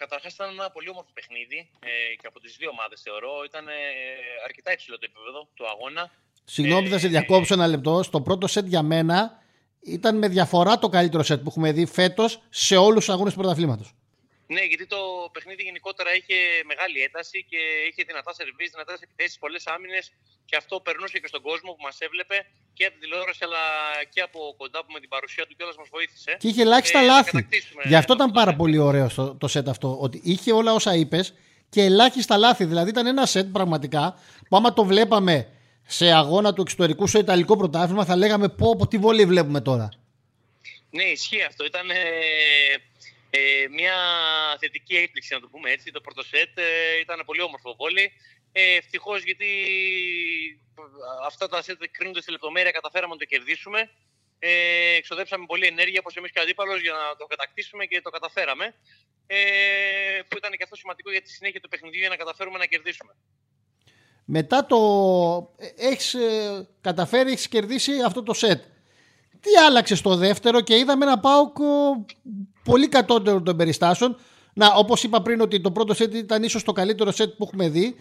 Καταρχάς 0.08 0.34
ήταν 0.34 0.50
ένα 0.50 0.70
πολύ 0.70 0.90
όμορφο 0.90 1.10
παιχνίδι 1.14 1.70
ε, 1.80 2.16
και 2.20 2.28
από 2.28 2.40
τις 2.40 2.56
δύο 2.60 2.70
ομάδες 2.70 3.02
θεωρώ. 3.02 3.34
Ήταν 3.50 3.68
ε, 3.68 3.72
αρκετά 4.48 4.72
υψηλό 4.72 4.96
το 5.02 5.06
επίπεδο 5.10 5.40
του 5.54 5.66
αγώνα. 5.74 6.12
Συγγνώμη, 6.44 6.88
θα 6.88 7.00
σε 7.00 7.08
διακόψω 7.08 7.54
ένα 7.54 7.68
λεπτό. 7.68 8.04
Στο 8.04 8.22
πρώτο 8.22 8.48
σετ 8.48 8.66
για 8.68 8.82
μένα 8.82 9.42
ήταν 9.82 10.18
με 10.18 10.28
διαφορά 10.28 10.80
το 10.80 10.90
καλύτερο 10.90 11.24
σετ 11.24 11.40
που 11.42 11.50
έχουμε 11.50 11.72
δει 11.72 11.86
φέτος 11.86 12.42
σε 12.50 12.76
όλους 12.78 13.06
τους 13.06 13.14
αγώνες 13.14 13.34
του 13.34 13.40
πρωταθλήματος. 13.40 13.94
Ναι, 14.56 14.62
γιατί 14.72 14.86
το 14.94 15.00
παιχνίδι 15.34 15.64
γενικότερα 15.64 16.12
είχε 16.16 16.38
μεγάλη 16.72 16.98
ένταση 17.08 17.38
και 17.50 17.60
είχε 17.88 18.02
δυνατά 18.10 18.32
σερβίς, 18.34 18.70
δυνατές 18.76 19.00
επιθέσεις, 19.06 19.38
πολλές 19.44 19.64
άμυνες 19.68 20.04
και 20.46 20.56
αυτό 20.62 20.80
περνούσε 20.80 21.18
και 21.20 21.28
στον 21.28 21.42
κόσμο 21.42 21.72
που 21.76 21.84
μας 21.88 21.98
έβλεπε 22.00 22.38
και 22.74 22.84
από 22.86 22.94
την 22.96 23.02
τηλεόραση 23.04 23.42
αλλά 23.48 23.64
και 24.14 24.22
από 24.22 24.40
κοντά 24.58 24.80
που 24.86 24.92
με 24.96 25.00
την 25.00 25.10
παρουσία 25.10 25.46
του 25.48 25.56
κιόλας 25.56 25.78
μας 25.78 25.88
βοήθησε. 25.92 26.32
Και 26.40 26.48
είχε 26.48 26.62
ελάχιστα 26.62 27.00
ε, 27.00 27.06
λάθη. 27.06 27.48
Γι' 27.84 27.96
αυτό 27.96 28.14
ήταν 28.14 28.32
πάρα 28.32 28.54
πολύ 28.56 28.78
ωραίο 28.78 29.08
το, 29.16 29.36
το 29.36 29.48
σετ 29.48 29.68
αυτό. 29.70 29.98
Ότι 30.00 30.22
είχε 30.24 30.52
όλα 30.52 30.74
όσα 30.74 30.96
είπες 30.96 31.34
και 31.70 31.82
ελάχιστα 31.82 32.38
λάθη. 32.38 32.66
Δηλαδή 32.66 32.90
ήταν 32.90 33.06
ένα 33.08 33.26
σετ 33.26 33.48
πραγματικά 33.52 34.20
που 34.50 34.56
άμα 34.58 34.74
το 34.74 34.84
βλέπαμε 34.86 35.36
σε 35.86 36.12
αγώνα 36.12 36.54
του 36.54 36.62
εξωτερικού 36.62 37.08
στο 37.08 37.20
Ιταλικό 37.20 37.58
πρωτάθλημα 37.58 38.06
θα 38.06 38.16
λέγαμε 38.16 38.50
πω, 38.50 38.76
πω 38.76 38.88
τι 38.88 38.98
βολή 38.98 39.26
βλέπουμε 39.26 39.62
τώρα. 39.62 39.90
Ναι, 40.90 41.04
ισχύει 41.04 41.44
αυτό. 41.44 41.66
Ήταν 41.66 41.90
ε, 41.90 41.96
ε, 43.30 43.68
μια 43.72 43.96
θετική 44.60 44.96
έκπληξη, 44.96 45.34
να 45.34 45.40
το 45.40 45.48
πούμε 45.48 45.72
έτσι. 45.72 45.92
Το 45.92 46.02
πρώτο 46.02 46.24
σετ 46.24 46.58
ε, 46.58 47.00
ήταν 47.02 47.24
πολύ 47.26 47.42
όμορφο 47.42 47.76
βόλι. 47.76 48.12
Ε, 48.52 48.76
Ευτυχώς 48.76 49.24
γιατί 49.24 49.50
αυτά 51.26 51.48
τα 51.48 51.62
σετ 51.62 51.84
κρίνονται 51.92 52.22
σε 52.22 52.32
λεπτομέρεια, 52.32 52.72
καταφέραμε 52.72 53.14
να 53.14 53.20
το 53.20 53.26
κερδίσουμε. 53.26 53.90
Ε, 54.40 54.96
εξοδέψαμε 54.96 55.46
πολύ 55.46 55.66
ενέργεια, 55.66 56.00
όπως 56.00 56.16
εμείς 56.16 56.32
και 56.32 56.40
ο 56.40 56.42
αντίπαλος, 56.42 56.82
για 56.82 56.92
να 56.92 57.16
το 57.16 57.26
κατακτήσουμε 57.26 57.86
και 57.86 58.02
το 58.02 58.10
καταφέραμε. 58.10 58.76
Ε, 59.28 59.36
που 60.28 60.38
ήταν 60.38 60.52
και 60.52 60.64
αυτό 60.64 60.76
σημαντικό 60.76 61.12
για 61.12 61.22
τη 61.22 61.30
συνέχεια 61.30 61.60
του 61.60 61.70
παιχνιδιού 61.70 62.00
για 62.00 62.10
να 62.10 62.16
καταφέρουμε 62.16 62.58
να 62.58 62.66
κερδίσουμε. 62.66 63.16
Μετά 64.26 64.66
το. 64.66 64.78
Ε, 65.58 65.88
έχεις 65.88 66.14
ε, 66.14 66.68
καταφέρει, 66.82 67.32
έχεις 67.32 67.48
κερδίσει 67.48 67.92
αυτό 68.06 68.24
το 68.24 68.34
σετ. 68.34 68.64
Τι 69.40 69.56
άλλαξες 69.68 69.98
στο 69.98 70.16
δεύτερο 70.16 70.62
και 70.62 70.78
είδαμε 70.78 71.06
ένα 71.06 71.20
πάοκ 71.20 71.58
πολύ 72.68 72.88
κατώτερο 72.88 73.42
των 73.42 73.58
περιστάσεων. 73.58 74.18
Να, 74.54 74.68
όπως 74.74 75.04
είπα 75.04 75.22
πριν, 75.22 75.42
ότι 75.42 75.62
το 75.62 75.72
πρώτο 75.72 75.94
σετ 75.94 76.14
ήταν 76.14 76.44
ίσως 76.44 76.64
το 76.64 76.72
καλύτερο 76.72 77.12
σετ 77.12 77.30
που 77.38 77.44
έχουμε 77.44 77.70
δει. 77.70 77.96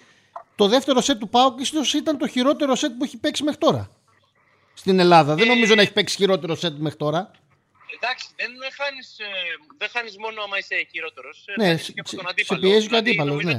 Το 0.55 0.69
δεύτερο 0.69 1.01
σετ 1.01 1.19
του 1.19 1.29
Πάουκ 1.29 1.61
ίσως 1.61 1.95
ήταν 1.95 2.19
το 2.19 2.27
χειρότερο 2.27 2.75
σετ 2.75 2.93
που 2.99 3.05
έχει 3.05 3.17
παίξει 3.17 3.43
μέχρι 3.43 3.61
τώρα. 3.61 3.91
Στην 4.75 4.99
Ελλάδα. 4.99 5.35
Δεν 5.35 5.47
νομίζω 5.47 5.75
να 5.75 5.83
έχει 5.83 5.93
παίξει 5.93 6.17
χειρότερο 6.17 6.55
σετ 6.55 6.75
μέχρι 6.79 6.99
τώρα. 6.99 7.31
Εντάξει, 7.97 8.29
δεν 8.37 8.49
χάνεις 8.79 9.17
δεν 9.79 9.89
χάνεις 9.89 10.17
μόνο 10.17 10.43
άμα 10.43 10.59
είσαι 10.59 10.87
χειρότερος. 10.91 11.45
Ναι, 11.57 11.75
και 11.75 12.01
από 12.01 12.17
τον 12.17 12.29
αντίπαλο. 12.29 12.61
σε 12.61 12.67
πιέζει 12.67 12.89
και 12.89 12.95
ο 12.95 12.99
δηλαδή, 12.99 13.11
αντίπαλος. 13.11 13.45
Ναι. 13.45 13.59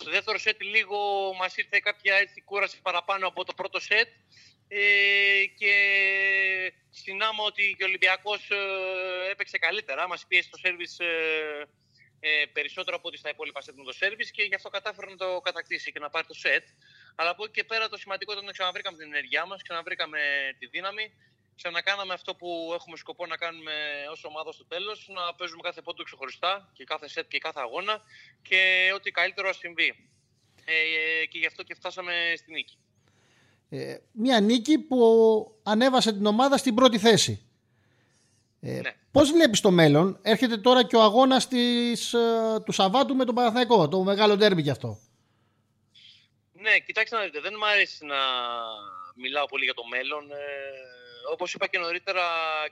στο 0.00 0.10
δεύτερο 0.10 0.38
σετ 0.38 0.62
λίγο 0.62 0.98
μας 1.40 1.56
ήρθε 1.56 1.78
κάποια 1.82 2.14
έτσι 2.14 2.42
κούραση 2.48 2.78
παραπάνω 2.82 3.26
από 3.26 3.44
το 3.44 3.52
πρώτο 3.54 3.80
σετ 3.80 4.08
Ε, 4.68 5.46
και 5.58 5.72
συνάμα 6.90 7.44
ότι 7.44 7.74
και 7.76 7.84
ο 7.84 7.86
Ολυμπιακός 7.86 8.50
ε, 8.50 9.30
έπαιξε 9.30 9.58
καλύτερα. 9.58 10.08
Μας 10.08 10.26
πίεσε 10.26 10.50
το 10.50 10.56
σέρβις 10.56 10.98
ε, 10.98 11.68
ε, 12.20 12.44
περισσότερο 12.52 12.96
από 12.96 13.08
ό,τι 13.08 13.16
στα 13.16 13.30
υπόλοιπα 13.30 13.60
σετ 13.60 13.74
με 13.76 13.84
το 13.84 13.92
σέρβις 13.92 14.30
και 14.30 14.42
γι' 14.42 14.54
αυτό 14.54 14.68
κατάφερε 14.68 15.10
να 15.10 15.16
το 15.16 15.40
κατακτήσει 15.40 15.92
και 15.92 15.98
να 15.98 16.10
πάρει 16.10 16.26
το 16.26 16.34
σετ. 16.34 16.66
Αλλά 17.14 17.30
από 17.30 17.44
εκεί 17.44 17.52
και 17.52 17.64
πέρα 17.64 17.88
το 17.88 17.96
σημαντικό 17.96 18.32
ήταν 18.32 18.44
ότι 18.44 18.52
ξαναβρήκαμε 18.52 18.96
την 18.96 19.06
ενέργειά 19.06 19.46
μας, 19.46 19.62
ξαναβρήκαμε 19.62 20.18
τη 20.58 20.66
δύναμη, 20.66 21.12
ξανακάναμε 21.56 22.12
αυτό 22.12 22.34
που 22.34 22.70
έχουμε 22.74 22.96
σκοπό 22.96 23.26
να 23.26 23.36
κάνουμε 23.36 23.72
ως 24.10 24.24
ομάδα 24.24 24.52
στο 24.52 24.64
τέλος, 24.64 25.08
να 25.08 25.34
παίζουμε 25.34 25.62
κάθε 25.62 25.82
πόντο 25.82 26.02
ξεχωριστά 26.02 26.72
και 26.72 26.84
κάθε 26.84 27.08
σετ 27.08 27.28
και 27.28 27.38
κάθε 27.38 27.60
αγώνα 27.60 28.02
και 28.42 28.90
ό,τι 28.94 29.10
καλύτερο 29.10 29.48
ας 29.48 29.56
συμβεί. 29.56 30.10
Ε, 30.64 31.26
και 31.26 31.38
γι' 31.38 31.46
αυτό 31.46 31.62
και 31.62 31.74
φτάσαμε 31.74 32.34
στη 32.36 32.52
νίκη. 32.52 32.78
Ε, 33.68 33.96
μια 34.12 34.40
νίκη 34.40 34.78
που 34.78 34.98
ανέβασε 35.62 36.12
την 36.12 36.26
ομάδα 36.26 36.56
στην 36.56 36.74
πρώτη 36.74 36.98
θέση. 36.98 37.42
Ε, 38.60 38.80
ναι. 38.80 38.94
Πώς 39.10 39.32
βλέπεις 39.32 39.60
το 39.60 39.70
μέλλον, 39.70 40.18
έρχεται 40.22 40.56
τώρα 40.56 40.84
και 40.84 40.96
ο 40.96 41.02
αγώνας 41.02 41.48
της, 41.48 42.12
ε, 42.12 42.60
του 42.64 42.72
Σαββάτου 42.72 43.16
με 43.16 43.24
τον 43.24 43.34
Παναθηναϊκό, 43.34 43.88
το 43.88 44.02
μεγάλο 44.02 44.36
ντέρμπι 44.36 44.62
γι' 44.62 44.70
αυτό. 44.70 44.98
Ναι, 46.52 46.78
κοιτάξτε 46.78 47.16
να 47.16 47.22
δείτε, 47.22 47.40
δεν 47.40 47.54
μου 47.58 47.66
αρέσει 47.66 48.04
να 48.04 48.16
μιλάω 49.14 49.46
πολύ 49.46 49.64
για 49.64 49.74
το 49.74 49.84
μέλλον. 49.84 50.30
Ε, 50.30 50.36
όπως 51.32 51.54
είπα 51.54 51.66
και 51.66 51.78
νωρίτερα, 51.78 52.22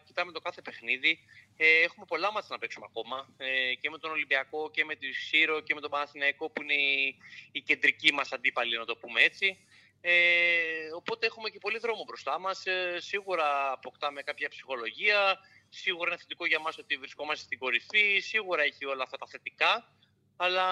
κοιτάμε 0.05 0.33
το 0.33 0.41
κάθε 0.41 0.62
παιχνίδι. 0.62 1.19
Ε, 1.57 1.83
έχουμε 1.83 2.07
πολλά 2.09 2.33
μάτια 2.33 2.49
να 2.50 2.59
παίξουμε 2.59 2.87
ακόμα. 2.88 3.29
Ε, 3.37 3.75
και 3.81 3.91
με 3.91 3.99
τον 3.99 4.11
Ολυμπιακό 4.11 4.71
και 4.71 4.85
με 4.85 4.95
τη 4.95 5.12
Σύρο 5.12 5.61
και 5.61 5.75
με 5.75 5.81
τον 5.81 5.91
Παναθηναϊκό 5.91 6.50
που 6.50 6.62
είναι 6.62 6.75
η, 6.75 7.17
η 7.53 7.61
κεντρική 7.61 8.12
μας 8.12 8.33
αντίπαλη, 8.33 8.79
να 8.79 8.85
το 8.85 8.97
πούμε 8.97 9.21
έτσι. 9.23 9.59
Ε, 10.00 10.93
οπότε 10.95 11.26
έχουμε 11.26 11.50
και 11.50 11.59
πολύ 11.59 11.79
δρόμο 11.79 12.05
μπροστά 12.07 12.38
μας. 12.38 12.67
Ε, 12.67 12.97
σίγουρα 13.00 13.73
αποκτάμε 13.73 14.23
κάποια 14.23 14.49
ψυχολογία. 14.49 15.38
Σίγουρα 15.69 16.09
είναι 16.09 16.19
θετικό 16.19 16.47
για 16.47 16.59
μας 16.59 16.79
ότι 16.79 16.97
βρισκόμαστε 16.97 17.45
στην 17.45 17.59
κορυφή. 17.59 18.19
Σίγουρα 18.19 18.62
έχει 18.62 18.85
όλα 18.85 19.03
αυτά 19.03 19.17
τα 19.17 19.26
θετικά. 19.26 19.91
Αλλά 20.37 20.67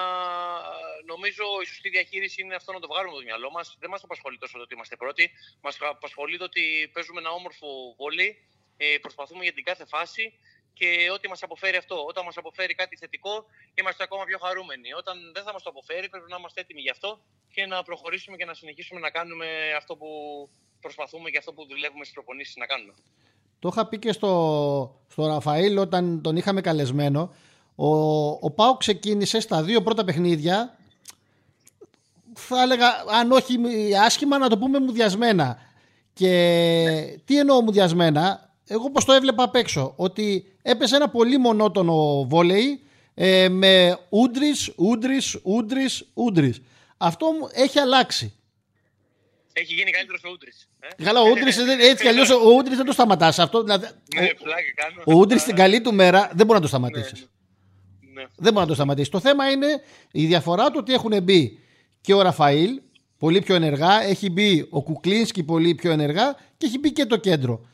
νομίζω 1.04 1.45
η 1.62 1.66
σωστή 1.66 1.88
διαχείριση 1.88 2.43
είναι 2.43 2.54
αυτό 2.54 2.73
να 2.73 2.81
το 2.81 2.87
βγάλουμε 2.87 3.11
από 3.11 3.19
το 3.19 3.25
μυαλό 3.25 3.50
μας. 3.50 3.76
Δεν 3.81 3.90
μας 3.90 4.02
απασχολεί 4.04 4.38
τόσο 4.38 4.57
το 4.57 4.62
ότι 4.62 4.75
είμαστε 4.75 4.97
πρώτοι. 4.97 5.31
Μας 5.61 5.78
απασχολεί 5.81 6.38
το 6.38 6.45
ότι 6.45 6.90
παίζουμε 6.93 7.21
ένα 7.21 7.31
όμορφο 7.31 7.95
βόλι. 7.97 8.49
Ε, 8.76 8.97
προσπαθούμε 9.00 9.43
για 9.43 9.52
την 9.52 9.64
κάθε 9.64 9.85
φάση 9.87 10.33
και 10.78 10.88
ό,τι 11.14 11.28
μας 11.28 11.43
αποφέρει 11.43 11.76
αυτό. 11.76 11.97
Όταν 12.11 12.25
μας 12.25 12.37
αποφέρει 12.37 12.75
κάτι 12.75 12.97
θετικό, 12.97 13.45
είμαστε 13.75 14.02
ακόμα 14.02 14.25
πιο 14.25 14.38
χαρούμενοι. 14.38 14.93
Όταν 15.00 15.16
δεν 15.35 15.43
θα 15.47 15.52
μας 15.52 15.62
το 15.62 15.71
αποφέρει, 15.71 16.09
πρέπει 16.09 16.31
να 16.31 16.37
είμαστε 16.38 16.61
έτοιμοι 16.61 16.81
γι' 16.81 16.90
αυτό 16.90 17.21
και 17.54 17.66
να 17.66 17.83
προχωρήσουμε 17.83 18.37
και 18.37 18.45
να 18.45 18.54
συνεχίσουμε 18.54 19.00
να 19.00 19.11
κάνουμε 19.11 19.47
αυτό 19.76 19.97
που 19.97 20.09
προσπαθούμε 20.81 21.31
και 21.31 21.38
αυτό 21.38 21.52
που 21.52 21.66
δουλεύουμε 21.66 22.04
στις 22.04 22.14
προπονήσεις 22.14 22.57
να 22.57 22.66
κάνουμε. 22.66 22.93
Το 23.59 23.69
είχα 23.73 23.87
πει 23.87 23.99
και 23.99 24.12
στο, 24.12 24.33
στο 25.09 25.26
Ραφαήλ 25.26 25.78
όταν 25.78 26.21
τον 26.23 26.37
είχαμε 26.37 26.61
καλεσμένο. 26.61 27.35
Ο, 27.75 27.88
ο 28.28 28.50
Πάο 28.50 28.76
ξεκίνησε 28.76 29.40
στα 29.40 29.62
δύο 29.62 29.83
πρώτα 29.83 30.04
παιχνίδια. 30.04 30.78
Θα 32.35 32.62
έλεγα, 32.62 32.87
αν 33.19 33.33
όχι 33.33 33.59
άσχημα, 34.04 34.38
να 34.38 34.49
το 34.49 34.59
πούμε 34.59 34.78
μουδιασμένα. 34.78 35.59
Και 36.12 37.21
τι 37.25 37.38
εννοώ 37.38 37.61
μουδιασμένα, 37.62 38.50
εγώ 38.66 38.90
πως 38.90 39.04
το 39.04 39.12
έβλεπα 39.12 39.43
απ' 39.43 39.54
έξω, 39.54 39.93
ότι 39.97 40.53
έπεσε 40.66 40.97
ένα 40.97 41.09
πολύ 41.09 41.38
μονότονο 41.38 42.26
βόλεϊ 42.28 42.83
ε, 43.14 43.49
με 43.49 43.99
ούντρις, 44.09 44.73
ούντρις, 44.76 45.38
ούντρις, 45.42 46.11
ούντρις. 46.14 46.61
Αυτό 46.97 47.26
έχει 47.52 47.78
αλλάξει. 47.78 48.33
Έχει 49.52 49.75
γίνει 49.75 49.90
καλύτερος 49.90 50.25
ο 50.25 50.30
Ούντρις. 50.30 50.68
Ε; 50.78 51.02
Καλά, 51.04 51.21
ο 51.21 51.28
Ούντρις 51.28 51.59
έτσι 51.59 52.02
κι 52.02 52.09
αλλιώς 52.09 52.30
ο 52.30 52.50
Ούντρις 52.56 52.76
δεν 52.76 52.86
το 52.86 52.93
σταματάς. 52.93 53.39
Αυτό, 53.39 53.62
δηλαδή, 53.62 53.86
ναι, 54.15 54.28
ο, 55.04 55.12
ο 55.12 55.15
Ούντρις 55.15 55.41
στην 55.41 55.54
καλή 55.56 55.80
του 55.80 55.95
μέρα 55.95 56.30
δεν 56.34 56.47
μπορεί 56.47 56.58
να 56.58 56.60
το 56.60 56.69
σταματήσεις. 56.69 57.28
Ναι, 58.00 58.23
ναι. 58.23 58.28
Δεν 58.36 58.52
μπορεί 58.52 58.65
να 58.65 58.67
το 58.67 58.75
σταματήσεις. 58.75 59.10
Το 59.10 59.21
θέμα 59.21 59.50
είναι 59.50 59.82
η 60.12 60.26
διαφορά 60.26 60.67
του 60.67 60.76
ότι 60.78 60.93
έχουν 60.93 61.23
μπει 61.23 61.58
και 62.00 62.15
ο 62.15 62.23
Ραφαήλ 62.23 62.80
πολύ 63.19 63.41
πιο 63.41 63.54
ενεργά, 63.54 64.02
έχει 64.02 64.30
μπει 64.30 64.67
ο 64.71 64.82
Κουκλίνσκι 64.82 65.43
πολύ 65.43 65.75
πιο 65.75 65.91
ενεργά 65.91 66.36
και 66.56 66.67
έχει 66.67 66.78
μπει 66.78 66.93
και 66.93 67.06
το 67.06 67.17
κέντρο. 67.17 67.67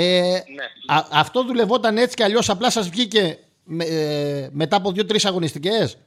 Ε, 0.00 0.42
ναι. 0.46 0.64
α, 0.94 1.06
αυτό 1.10 1.44
δουλευόταν 1.44 1.96
έτσι 1.98 2.16
κι 2.16 2.22
αλλιώς 2.22 2.48
απλά 2.50 2.70
σας 2.70 2.88
βγήκε 2.88 3.38
με, 3.64 3.84
ε, 3.84 4.48
μετά 4.52 4.76
από 4.76 4.92
δύο-τρεις 4.92 5.24
αγωνιστικές; 5.24 5.98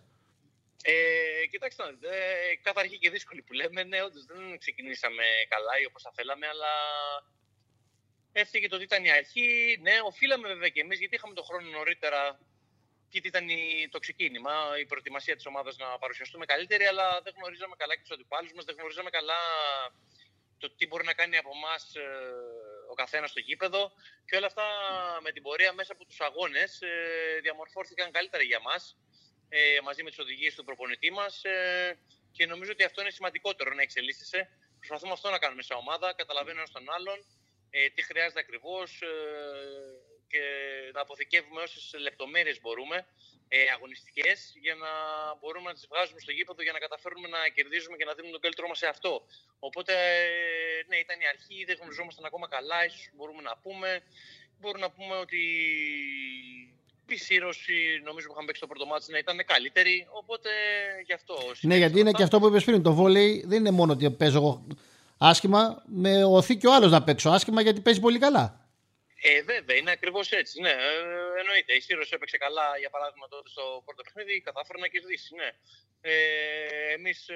Ε, 0.84 1.46
κοιτάξτε, 1.52 1.84
ε, 1.84 2.56
κάθε 2.62 2.80
αρχή 2.80 2.98
και 2.98 3.10
δύσκολη 3.10 3.42
που 3.42 3.54
λέμε. 3.54 3.84
Ναι, 3.84 4.04
όντως 4.04 4.26
δεν 4.26 4.58
ξεκινήσαμε 4.58 5.24
καλά 5.54 5.74
ή 5.82 5.86
όπως 5.86 6.02
θα 6.02 6.12
θέλαμε, 6.16 6.48
αλλά 6.48 6.74
έφυγε 8.32 8.68
το 8.68 8.76
ότι 8.76 8.84
ήταν 8.84 9.04
η 9.06 9.12
αρχή. 9.12 9.80
Ναι, 9.82 9.96
οφείλαμε 10.10 10.48
βέβαια 10.48 10.70
και 10.70 10.82
εμείς, 10.82 11.00
γιατί 11.00 11.16
είχαμε 11.16 11.34
τον 11.34 11.46
χρόνο 11.46 11.70
νωρίτερα 11.70 12.40
και 13.10 13.22
ήταν 13.24 13.48
το 13.90 14.00
ξεκίνημα, 14.00 14.54
η 14.84 14.86
προετοιμασία 14.86 15.36
της 15.36 15.46
ομάδας 15.46 15.78
να 15.78 15.88
παρουσιαστούμε 16.04 16.46
καλύτερη, 16.46 16.86
αλλά 16.92 17.22
δεν 17.24 17.34
γνωρίζαμε 17.38 17.76
καλά 17.78 17.94
και 17.96 18.02
τους 18.06 18.16
αντιπάλους 18.18 18.52
μας, 18.54 18.66
δεν 18.66 18.76
γνωρίζαμε 18.78 19.10
καλά 19.10 19.42
το 20.62 20.68
τι 20.78 20.88
μπορεί 20.88 21.06
να 21.06 21.14
κάνει 21.14 21.38
από 21.38 21.52
εμάς 21.58 21.84
ε, 21.96 22.08
ο 22.92 22.94
καθένας 22.94 23.30
στο 23.30 23.40
γήπεδο 23.40 23.92
και 24.26 24.36
όλα 24.36 24.46
αυτά 24.46 24.66
με 25.22 25.32
την 25.32 25.42
πορεία 25.44 25.74
μέσα 25.74 25.92
από 25.94 26.06
τους 26.06 26.20
αγώνες 26.20 26.82
ε, 26.82 27.40
διαμορφώθηκαν 27.42 28.12
καλύτερα 28.12 28.44
για 28.44 28.60
μας 28.60 28.98
ε, 29.50 29.82
μαζί 29.84 30.04
με 30.04 30.10
τις 30.10 30.20
οδηγίες 30.20 30.56
του 30.56 30.64
προπονητή 30.64 31.12
μας. 31.12 31.44
Ε, 31.44 32.00
και 32.32 32.46
νομίζω 32.46 32.72
ότι 32.72 32.84
αυτό 32.84 33.02
είναι 33.02 33.10
σημαντικότερο 33.10 33.74
να 33.74 33.82
εξελίσσεσαι. 33.82 34.50
Προσπαθούμε 34.78 35.12
αυτό 35.12 35.30
να 35.30 35.40
κάνουμε 35.40 35.62
σε 35.62 35.74
ομάδα, 35.74 36.14
καταλαβαίνουμε 36.14 36.62
ένας 36.62 36.72
τον 36.72 36.94
άλλον, 36.96 37.26
ε, 37.70 37.90
τι 37.90 38.02
χρειάζεται 38.02 38.40
ακριβώς 38.40 39.02
ε, 39.02 39.08
και 40.32 40.42
να 40.96 41.02
αποθηκεύουμε 41.06 41.62
όσες 41.68 41.84
λεπτομέρειες 42.08 42.58
μπορούμε 42.62 42.98
ε, 43.54 43.60
αγωνιστικές 43.76 44.38
για 44.66 44.76
να 44.84 44.92
μπορούμε 45.40 45.68
να 45.72 45.76
τις 45.78 45.86
βγάζουμε 45.92 46.20
στο 46.26 46.32
γήπεδο 46.38 46.62
για 46.68 46.76
να 46.78 46.82
καταφέρουμε 46.86 47.28
να 47.36 47.40
κερδίζουμε 47.56 47.96
και 48.00 48.08
να 48.10 48.14
δίνουμε 48.16 48.34
τον 48.38 48.44
καλύτερό 48.46 48.68
μας 48.72 48.80
σε 48.84 48.88
αυτό. 48.94 49.14
Οπότε, 49.68 49.94
ε, 50.24 50.78
ναι, 50.90 50.98
ήταν 51.06 51.18
η 51.26 51.28
αρχή, 51.34 51.58
δεν 51.70 51.76
γνωριζόμασταν 51.80 52.26
ακόμα 52.30 52.48
καλά, 52.56 52.80
ίσως 52.90 53.04
μπορούμε 53.16 53.42
να 53.50 53.54
πούμε. 53.64 53.90
Μπορούμε 54.60 54.84
να 54.88 54.92
πούμε 54.96 55.16
ότι 55.26 55.42
η 57.16 57.18
σύρωση, 57.18 57.78
νομίζω 58.08 58.26
που 58.28 58.34
είχαμε 58.34 58.48
παίξει 58.48 58.62
το 58.66 58.70
πρώτο 58.72 58.86
μάτι 58.86 59.12
να 59.12 59.18
ήταν 59.18 59.38
καλύτερη. 59.46 59.96
Οπότε 60.22 60.50
γι' 61.08 61.14
αυτό. 61.14 61.36
Ναι, 61.62 61.76
γιατί 61.76 62.00
είναι 62.00 62.12
και 62.12 62.24
αυτό 62.24 62.40
που 62.40 62.48
είπες 62.48 62.64
πριν. 62.64 62.84
Το 62.84 62.94
βόλεϊ 62.94 63.44
δεν 63.48 63.60
είναι 63.60 63.72
μόνο 63.80 63.92
ότι 63.94 64.12
παίζω 64.12 64.38
εγώ 64.38 64.68
άσχημα, 65.18 65.84
με 65.86 66.24
οθεί 66.24 66.58
και 66.58 66.68
ο 66.68 66.74
άλλος 66.74 66.92
να 66.92 67.04
παίξω 67.04 67.30
άσχημα 67.30 67.62
γιατί 67.62 67.80
παίζει 67.82 68.00
πολύ 68.00 68.20
καλά. 68.20 68.61
Ε, 69.24 69.42
βέβαια, 69.42 69.76
είναι 69.78 69.92
ακριβώς 69.92 70.32
έτσι. 70.32 70.62
Ναι, 70.62 70.70
ε, 70.70 71.40
εννοείται. 71.40 71.74
Η 71.74 71.80
Σύρωση 71.80 72.12
έπαιξε 72.14 72.38
καλά, 72.38 72.78
για 72.78 72.90
παράδειγμα, 72.90 73.28
τότε 73.28 73.50
στο 73.50 73.82
πρώτο 73.86 74.04
παιχνίδι, 74.04 74.42
κατάφερε 74.42 74.80
να 74.80 74.88
κερδίσει. 74.88 75.36
Ναι. 75.36 75.50
Ε, 76.02 76.94
Εμείς 76.94 77.30
ε, 77.30 77.36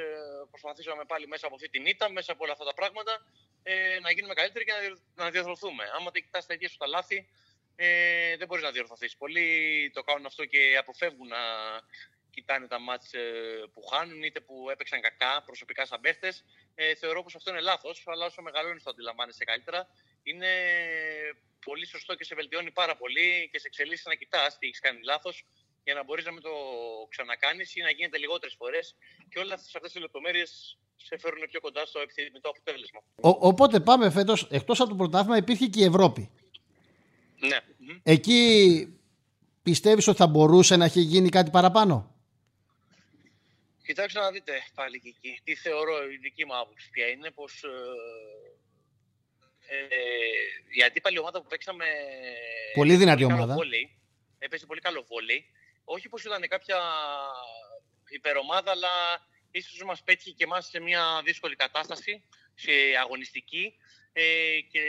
προσπαθήσαμε 0.49 1.05
πάλι 1.05 1.27
μέσα 1.27 1.45
από 1.45 1.55
αυτή 1.55 1.69
την 1.69 1.85
ήττα, 1.85 2.11
μέσα 2.11 2.31
από 2.31 2.43
όλα 2.43 2.53
αυτά 2.53 2.65
τα 2.65 2.73
πράγματα, 2.73 3.25
ε, 3.63 3.99
να 3.99 4.11
γίνουμε 4.11 4.33
καλύτεροι 4.33 4.65
και 4.65 4.71
να, 4.71 5.23
να 5.23 5.29
διαδροθούμε. 5.31 5.83
Άμα 5.95 6.11
δεν 6.11 6.21
κοιτάς 6.21 6.45
τα 6.45 6.53
ίδια 6.53 6.69
σου 6.69 6.77
τα 6.77 6.87
λάθη, 6.87 7.27
ε, 7.75 8.37
δεν 8.37 8.47
μπορείς 8.47 8.63
να 8.63 8.71
διορθωθείς. 8.71 9.17
Πολλοί 9.17 9.47
το 9.93 10.03
κάνουν 10.03 10.25
αυτό 10.25 10.45
και 10.45 10.77
αποφεύγουν 10.79 11.27
να 11.27 11.37
κοιτάνε 12.35 12.67
τα 12.67 12.79
μάτς 12.79 13.13
ε, 13.13 13.21
που 13.73 13.81
χάνουν 13.89 14.23
είτε 14.23 14.39
που 14.47 14.55
έπαιξαν 14.73 14.99
κακά 15.01 15.43
προσωπικά 15.45 15.85
σαν 15.85 15.99
παίχτες. 16.01 16.43
Ε, 16.75 16.95
θεωρώ 16.95 17.23
πως 17.23 17.35
αυτό 17.35 17.49
είναι 17.51 17.61
λάθος, 17.61 18.03
αλλά 18.05 18.25
όσο 18.25 18.41
μεγαλώνεις 18.41 18.83
το 18.83 18.89
αντιλαμβάνεσαι 18.89 19.43
καλύτερα. 19.43 19.87
Είναι 20.23 20.51
πολύ 21.65 21.85
σωστό 21.87 22.15
και 22.15 22.23
σε 22.23 22.35
βελτιώνει 22.35 22.71
πάρα 22.71 22.95
πολύ 23.01 23.49
και 23.51 23.59
σε 23.59 23.67
εξελίσσει 23.67 24.03
να 24.07 24.15
κοιτάς 24.15 24.57
τι 24.57 24.67
έχεις 24.67 24.79
κάνει 24.79 24.99
λάθος 25.03 25.45
για 25.83 25.93
να 25.93 26.03
μπορείς 26.03 26.25
να 26.25 26.31
μην 26.31 26.41
το 26.41 26.53
ξανακάνεις 27.09 27.75
ή 27.75 27.81
να 27.81 27.89
γίνεται 27.89 28.17
λιγότερες 28.17 28.55
φορές. 28.57 28.95
Και 29.29 29.39
όλε 29.39 29.53
αυτές 29.53 29.93
οι 29.95 29.99
λεπτομέρειες 29.99 30.77
σε 30.95 31.17
φέρουν 31.17 31.41
πιο 31.49 31.59
κοντά 31.59 31.85
στο 31.85 31.99
επιθυμητό 31.99 32.49
αποτέλεσμα. 32.49 32.99
Ο, 33.21 33.29
οπότε 33.29 33.79
πάμε 33.79 34.09
φέτος, 34.09 34.47
εκτός 34.51 34.79
από 34.79 34.89
το 34.89 34.95
πρωτάθλημα, 34.95 35.37
υπήρχε 35.37 35.65
και 35.67 35.79
η 35.79 35.83
Ευρώπη. 35.83 36.29
Ναι. 37.39 37.59
Εκεί 38.03 38.33
πιστεύεις 39.63 40.07
ότι 40.07 40.17
θα 40.17 40.27
μπορούσε 40.27 40.75
να 40.75 40.85
έχει 40.85 41.01
γίνει 41.01 41.29
κάτι 41.29 41.49
παραπάνω; 41.49 42.14
Κοιτάξτε 43.85 44.19
να 44.19 44.31
δείτε 44.31 44.63
πάλι 44.75 44.99
και 44.99 45.09
εκεί. 45.09 45.39
Τι 45.43 45.55
θεωρώ 45.55 46.11
η 46.11 46.17
δική 46.17 46.45
μου 46.45 46.57
άποψη 46.57 46.89
πια 46.89 47.07
είναι 47.07 47.31
πως 47.31 47.63
ε, 47.63 47.69
ε, 49.67 49.85
η 50.77 50.83
αντίπαλη 50.83 51.19
ομάδα 51.19 51.41
που 51.41 51.47
παίξαμε... 51.47 51.85
Πολύ 52.73 52.95
δυνατή 52.95 53.23
ομάδα. 53.23 53.53
Βόλεϊ, 53.53 53.97
έπαιζε 54.39 54.65
πολύ 54.65 54.81
καλό 54.81 55.03
βόλεϊ. 55.03 55.45
Όχι 55.83 56.09
πως 56.09 56.23
ήταν 56.23 56.47
κάποια 56.47 56.81
υπερομάδα, 58.09 58.71
αλλά 58.71 58.89
ίσως 59.51 59.83
μας 59.83 60.03
πέτυχε 60.03 60.31
και 60.31 60.43
εμάς 60.43 60.65
σε 60.65 60.79
μια 60.79 61.21
δύσκολη 61.23 61.55
κατάσταση, 61.55 62.23
σε 62.55 62.71
αγωνιστική 62.99 63.73
ε, 64.13 64.23
και 64.71 64.81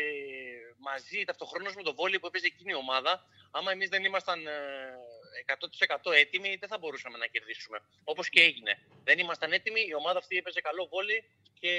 μαζί 0.78 1.24
ταυτοχρόνως 1.24 1.74
με 1.74 1.82
το 1.82 1.94
βόλιο 1.94 2.20
που 2.20 2.26
έπαιζε 2.26 2.46
εκείνη 2.46 2.70
η 2.72 2.74
ομάδα, 2.74 3.24
άμα 3.50 3.72
εμείς 3.72 3.88
δεν 3.88 4.04
ήμασταν 4.04 4.40
100% 6.04 6.12
ε, 6.12 6.18
έτοιμοι, 6.18 6.56
δεν 6.60 6.68
θα 6.68 6.78
μπορούσαμε 6.78 7.18
να 7.18 7.26
κερδίσουμε. 7.26 7.78
Όπως 8.04 8.28
και 8.28 8.40
έγινε. 8.40 8.78
Δεν 9.04 9.18
ήμασταν 9.18 9.52
έτοιμοι, 9.52 9.80
η 9.88 9.94
ομάδα 9.94 10.18
αυτή 10.18 10.36
έπαιζε 10.36 10.60
καλό 10.60 10.86
βόλιο 10.86 11.20
και 11.60 11.72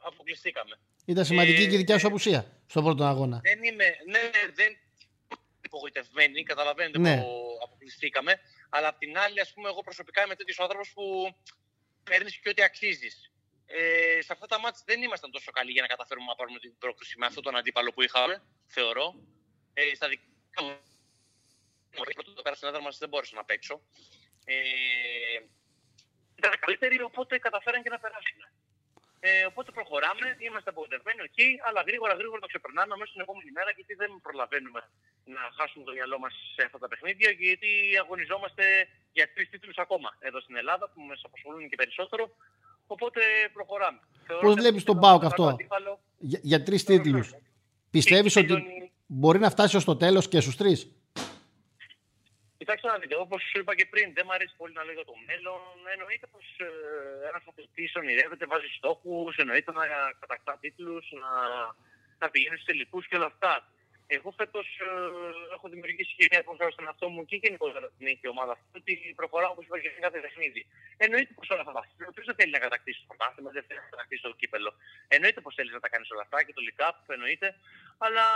αποκλειστήκαμε. 0.00 0.78
Ήταν 1.04 1.24
σημαντική 1.24 1.62
Ε, 1.62 1.66
και 1.66 1.74
η 1.74 1.76
δικιά 1.76 1.98
σου 1.98 2.06
ε, 2.06 2.08
απουσία 2.08 2.62
στον 2.66 2.84
πρώτο 2.84 3.04
αγώνα. 3.04 3.40
Δεν 3.42 3.62
είμαι, 3.62 3.84
ναι, 4.06 4.30
δεν 4.54 4.76
απογοητευμένη, 5.64 6.42
καταλαβαίνετε 6.42 6.98
Ναι. 6.98 7.16
που 7.16 7.58
αποκλειστήκαμε. 7.64 8.40
Αλλά 8.68 8.88
απ' 8.88 8.98
την 8.98 9.18
άλλη, 9.18 9.40
ας 9.40 9.52
πούμε, 9.52 9.68
εγώ 9.68 9.80
προσωπικά 9.80 10.24
είμαι 10.24 10.34
τέτοιος 10.34 10.58
άνθρωπος 10.60 10.92
που 10.92 11.34
παίρνεις 12.04 12.36
και 12.36 12.48
ό,τι 12.48 12.62
αξίζεις. 12.62 13.32
Ε, 13.66 14.22
σε 14.22 14.32
αυτά 14.32 14.46
τα 14.46 14.58
ματς 14.60 14.82
δεν 14.84 15.02
ήμασταν 15.02 15.30
τόσο 15.30 15.50
καλοί 15.50 15.70
για 15.70 15.82
να 15.82 15.88
καταφέρουμε 15.88 16.26
να 16.26 16.34
πάρουμε 16.34 16.58
την 16.58 16.78
πρόκληση 16.78 17.18
με 17.18 17.26
αυτόν 17.26 17.42
τον 17.42 17.56
αντίπαλο 17.56 17.92
που 17.92 18.02
είχαμε, 18.02 18.42
θεωρώ. 18.66 19.14
Ε, 19.74 19.94
στα 19.94 20.08
δικά 20.08 20.62
μου. 20.62 20.76
Το 22.34 22.42
πέρα 22.42 22.54
στην 22.56 22.68
έδρα 22.68 22.82
μας 22.82 22.98
δεν 22.98 23.08
μπόρεσα 23.08 23.34
να 23.36 23.44
παίξω. 23.44 23.80
Ε, 24.44 24.56
ήταν 26.40 26.52
καλύτεροι, 26.64 27.02
οπότε 27.02 27.38
καταφέραν 27.38 27.82
και 27.82 27.90
να 27.94 27.98
περάσουν. 27.98 28.40
Ε, 29.22 29.44
οπότε 29.50 29.70
προχωράμε, 29.78 30.26
είμαστε 30.46 30.70
απογοητευμένοι, 30.70 31.20
οκ, 31.28 31.38
αλλά 31.68 31.80
γρήγορα 31.88 32.14
γρήγορα 32.20 32.40
το 32.40 32.46
ξεπερνάμε 32.52 32.94
μέσα 32.96 33.10
στην 33.10 33.22
επόμενη 33.26 33.50
μέρα 33.58 33.70
γιατί 33.76 33.94
δεν 33.94 34.10
προλαβαίνουμε 34.26 34.80
να 35.34 35.42
χάσουμε 35.56 35.84
το 35.84 35.92
μυαλό 35.92 36.18
μας 36.18 36.32
σε 36.54 36.62
αυτά 36.66 36.78
τα 36.78 36.88
παιχνίδια 36.88 37.30
γιατί 37.30 37.70
αγωνιζόμαστε 38.02 38.64
για 39.16 39.32
τρεις 39.34 39.48
τίτλους 39.52 39.76
ακόμα 39.84 40.10
εδώ 40.18 40.38
στην 40.40 40.56
Ελλάδα 40.56 40.84
που 40.92 41.00
μας 41.08 41.20
απασχολούν 41.24 41.68
και 41.70 41.76
περισσότερο. 41.82 42.24
Οπότε 42.86 43.20
προχωράμε. 43.52 44.00
Θεωρώ 44.26 44.42
Πώς 44.42 44.52
ότι 44.52 44.60
βλέπεις 44.60 44.82
τον 44.84 44.94
το 44.94 45.00
ΠΑΟΚ 45.00 45.20
καλό 45.20 45.30
αυτό; 45.32 45.44
αντίπαλο 45.48 46.00
Για, 46.18 46.40
για 46.42 46.62
τρεις 46.62 46.84
τίτλους. 46.84 47.34
Πιστεύεις 47.90 48.36
ότι 48.36 48.46
τελειώνει- 48.46 48.90
μπορεί 49.06 49.38
να 49.38 49.50
φτάσει 49.50 49.76
ως 49.76 49.84
το 49.84 49.96
τέλος 49.96 50.28
και 50.28 50.40
στους 50.40 50.56
τρεις; 50.56 50.78
Κοιτάξτε 52.60 52.88
να 52.88 52.98
δείτε, 52.98 53.16
όπως 53.24 53.40
σου 53.50 53.58
είπα 53.60 53.72
και 53.78 53.86
πριν, 53.92 54.06
δεν 54.16 54.24
μου 54.26 54.34
αρέσει 54.36 54.54
πολύ 54.60 54.72
να 54.78 54.84
λέω 54.84 54.96
για 55.00 55.08
το 55.10 55.16
μέλλον. 55.28 55.62
Εννοείται 55.94 56.26
πως 56.34 56.46
ε, 56.66 56.68
ένας 57.28 57.42
αθλητής 57.48 57.90
ονειρεύεται, 58.00 58.44
βάζει 58.52 58.70
στόχους, 58.78 59.36
εννοείται 59.42 59.72
να 59.72 59.84
κατακτά 60.22 60.52
τίτλους, 60.62 61.04
να, 61.22 61.32
να 62.22 62.26
πηγαίνει 62.30 62.56
στους 62.56 62.68
τελικούς 62.70 63.04
και 63.08 63.16
όλα 63.18 63.30
αυτά. 63.34 63.52
Εγώ 64.16 64.28
φέτος 64.38 64.66
ε, 64.88 65.54
έχω 65.54 65.66
δημιουργήσει 65.72 66.12
και 66.16 66.26
μια 66.30 66.40
υποχρέωση 66.44 66.74
στον 66.76 66.86
εαυτό 66.88 67.06
μου 67.12 67.24
και 67.28 67.36
γενικότερα 67.42 67.86
την 67.98 68.06
έχει 68.12 68.24
η 68.28 68.32
ομάδα 68.34 68.52
αυτή, 68.56 68.70
ότι 68.80 68.92
προχωράω 69.20 69.52
όπως 69.54 69.64
είπα 69.66 69.78
και 69.82 69.90
σε 69.94 70.00
κάθε 70.06 70.18
παιχνίδι. 70.24 70.62
Εννοείται 71.04 71.32
πως 71.38 71.46
όλα 71.52 71.60
αυτά 71.64 71.72
τα 71.76 71.82
θέλει. 71.86 72.12
Ποιο 72.14 72.24
δεν 72.28 72.36
θέλει 72.38 72.52
να 72.56 72.62
κατακτήσει 72.66 72.98
το 73.02 73.06
πρωτάθλημα, 73.10 73.50
δεν 73.56 73.64
θέλει 73.66 73.80
να 73.84 73.90
κατακτήσει 73.94 74.22
το 74.22 74.32
κύπελο. 74.40 74.70
Εννοείται 75.14 75.40
πως 75.44 75.54
θέλει 75.58 75.70
να 75.76 75.80
τα 75.84 75.88
κάνει 75.92 76.06
όλα 76.14 76.22
αυτά 76.26 76.38
και 76.44 76.52
το 76.56 76.62
League 76.66 76.78
Cup, 76.80 76.96
εννοείται. 77.16 77.48
Αλλά 78.04 78.26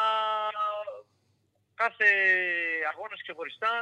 κάθε 1.82 2.08
αγώνας 2.92 3.20
ξεχωριστά 3.26 3.72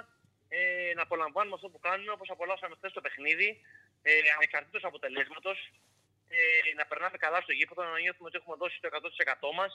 ε, 0.56 0.94
να 0.98 1.02
απολαμβάνουμε 1.08 1.54
αυτό 1.58 1.68
που 1.72 1.80
κάνουμε 1.88 2.12
όπως 2.16 2.28
απολαύσαμε 2.34 2.74
χθες 2.78 2.92
το 2.96 3.00
παιχνίδι, 3.04 3.48
ε, 4.08 4.12
ανεξαρτήτως 4.36 4.82
αποτελέσματος, 4.90 5.58
ε, 6.36 6.40
να 6.78 6.84
περνάμε 6.90 7.16
καλά 7.24 7.38
στο 7.46 7.52
γήπεδο, 7.58 7.80
να 7.82 8.00
νιώθουμε 8.04 8.26
ότι 8.30 8.36
έχουμε 8.40 8.56
δώσει 8.62 8.76
το 8.82 8.86
100% 8.90 9.48
μας, 9.60 9.72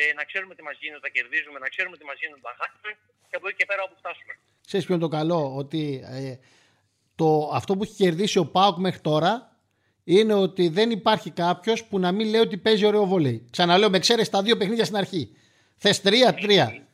ε, 0.00 0.02
να 0.18 0.22
ξέρουμε 0.30 0.52
τι 0.56 0.62
μας 0.68 0.76
γίνεται 0.80 1.00
όταν 1.02 1.12
κερδίζουμε, 1.16 1.58
να 1.64 1.68
ξέρουμε 1.74 1.96
τι 2.00 2.04
μας 2.10 2.16
γίνεται 2.20 2.40
όταν 2.44 2.54
χάσουμε 2.60 2.90
και 3.28 3.36
από 3.38 3.46
εκεί 3.48 3.56
και 3.60 3.66
πέρα 3.70 3.82
όπου 3.86 3.96
φτάσουμε. 4.02 4.32
Ξέρεις 4.68 4.84
ποιο 4.86 4.94
είναι 4.94 5.06
το 5.08 5.12
καλό, 5.18 5.40
ότι 5.62 5.82
ε, 6.18 6.34
το, 7.20 7.28
αυτό 7.58 7.70
που 7.74 7.82
έχει 7.86 7.96
κερδίσει 8.02 8.38
ο 8.44 8.46
Πάοκ 8.54 8.76
μέχρι 8.86 9.00
τώρα 9.10 9.32
είναι 10.04 10.34
ότι 10.46 10.64
δεν 10.68 10.88
υπάρχει 10.90 11.30
κάποιος 11.30 11.78
που 11.84 11.96
να 11.98 12.10
μην 12.12 12.26
λέει 12.32 12.40
ότι 12.40 12.56
παίζει 12.58 12.84
ωραίο 12.86 13.04
βόλεϊ. 13.12 13.46
Ξαναλέω, 13.50 13.90
με 13.90 13.96
εξαίρεση 13.96 14.30
τα 14.30 14.42
δύο 14.42 14.56
παιχνίδια 14.56 14.84
στην 14.84 14.96
αρχή. 14.96 15.36
Θες 15.76 16.00
τρία-τρία. 16.00 16.87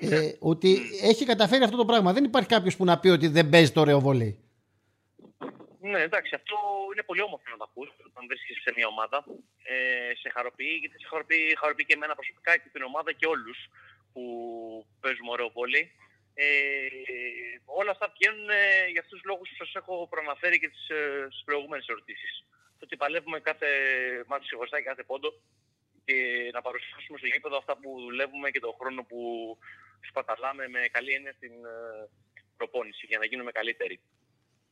Ε, 0.00 0.32
ότι 0.38 0.80
έχει 1.02 1.24
καταφέρει 1.24 1.64
αυτό 1.64 1.76
το 1.76 1.84
πράγμα. 1.84 2.12
Δεν 2.12 2.24
υπάρχει 2.24 2.48
κάποιος 2.48 2.76
που 2.76 2.84
να 2.84 2.98
πει 2.98 3.08
ότι 3.08 3.28
δεν 3.28 3.48
παίζει 3.48 3.72
το 3.72 3.80
ωραίο 3.80 4.00
βόλεϊ. 4.00 4.38
Ναι, 5.80 6.00
εντάξει, 6.00 6.34
αυτό 6.34 6.56
είναι 6.92 7.02
πολύ 7.02 7.22
όμορφο 7.22 7.44
να 7.50 7.56
το 7.56 7.66
ακούς 7.68 7.88
όταν 8.08 8.22
βρίσκεσαι 8.28 8.60
σε 8.60 8.72
μια 8.76 8.86
ομάδα. 8.94 9.18
Ε, 9.72 10.12
σε 10.22 10.28
χαροποιεί, 10.34 10.76
γιατί 10.80 10.96
σε 11.02 11.06
χαροποιεί, 11.10 11.56
χαροποιεί 11.60 11.86
και 11.86 11.96
εμένα 11.98 12.14
προσωπικά 12.14 12.52
και 12.56 12.68
την 12.72 12.82
ομάδα 12.82 13.12
και 13.12 13.26
όλους 13.26 13.58
που 14.12 14.22
παίζουμε 15.00 15.30
ωραίο 15.30 15.50
βόλεϊ. 15.56 15.84
Ε, 16.34 16.46
όλα 17.64 17.90
αυτά 17.90 18.06
βγαίνουν 18.14 18.48
ε, 18.50 18.62
για 18.92 19.00
αυτούς 19.04 19.18
τους 19.18 19.28
λόγους 19.30 19.48
που 19.48 19.56
σας 19.64 19.74
έχω 19.80 19.94
προαναφέρει 20.12 20.58
και 20.62 20.68
τις, 20.68 20.84
ε, 20.88 21.26
στις 21.30 21.44
προηγούμενες 21.44 21.86
ερωτήσεις. 21.92 22.32
Το 22.78 22.84
ότι 22.86 22.96
παλεύουμε 22.96 23.38
κάθε 23.40 23.68
μάτι 24.28 24.44
ξεχωριστά 24.46 24.76
και 24.78 24.88
κάθε 24.90 25.02
πόντο 25.02 25.30
και 26.04 26.16
να 26.52 26.60
παρουσιάσουμε 26.66 27.18
στο 27.18 27.26
γήπεδο 27.26 27.56
αυτά 27.56 27.74
που 27.80 27.90
δουλεύουμε 28.06 28.50
και 28.50 28.60
τον 28.60 28.74
χρόνο 28.78 29.02
που 29.10 29.20
σπαταλάμε 30.08 30.68
με 30.68 30.80
καλή 30.96 31.12
έννοια 31.12 31.32
στην 31.38 31.54
ε, 31.74 32.08
προπόνηση 32.56 33.06
για 33.10 33.18
να 33.18 33.24
γίνουμε 33.30 33.50
καλύτεροι. 33.58 34.00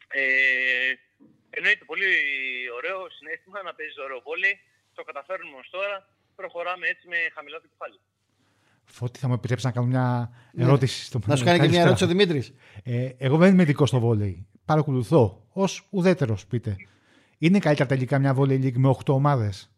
Ε, 0.08 0.92
εννοείται 1.50 1.84
πολύ 1.84 2.10
ωραίο 2.78 2.98
συνέστημα 3.16 3.62
να 3.62 3.74
παίζει 3.74 4.00
ωραίο 4.06 4.20
βόλεϊ. 4.28 4.54
Το 4.94 5.02
καταφέρνουμε 5.02 5.56
ως 5.62 5.68
τώρα. 5.70 5.96
Προχωράμε 6.34 6.86
έτσι 6.86 7.08
με 7.08 7.16
χαμηλό 7.34 7.60
το 7.60 7.68
κεφάλι. 7.72 7.98
Φώτη, 8.84 9.18
θα 9.18 9.28
μου 9.28 9.34
επιτρέψεις 9.34 9.66
να 9.66 9.72
κάνω 9.72 9.86
μια 9.86 10.30
ερώτηση 10.56 11.04
στο 11.04 11.18
Ναι. 11.18 11.24
Να 11.26 11.36
σου 11.36 11.44
κάνει 11.44 11.58
και 11.58 11.68
μια 11.68 11.80
ερώτηση 11.80 12.04
ο 12.04 12.06
Δημήτρης. 12.06 12.54
Ε, 12.84 13.10
εγώ 13.18 13.36
δεν 13.36 13.52
είμαι 13.52 13.62
ειδικό 13.62 13.86
στο 13.86 13.98
βόλεϊ. 14.00 14.46
Παρακολουθώ 14.64 15.46
ως 15.52 15.86
ουδέτερος, 15.90 16.46
πείτε. 16.46 16.76
Είναι 17.38 17.58
καλύτερα 17.58 17.88
τελικά 17.88 18.18
μια 18.18 18.34
βόλεϊ 18.34 18.60
league 18.62 18.76
με 18.76 18.88
8 18.88 19.14
ομάδες; 19.14 19.72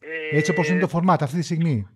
Ε, 0.00 0.36
Έτσι 0.36 0.50
όπως 0.50 0.68
είναι 0.68 0.80
το 0.80 0.88
φορμάτ 0.88 1.22
αυτή 1.22 1.36
τη 1.36 1.42
στιγμή. 1.42 1.88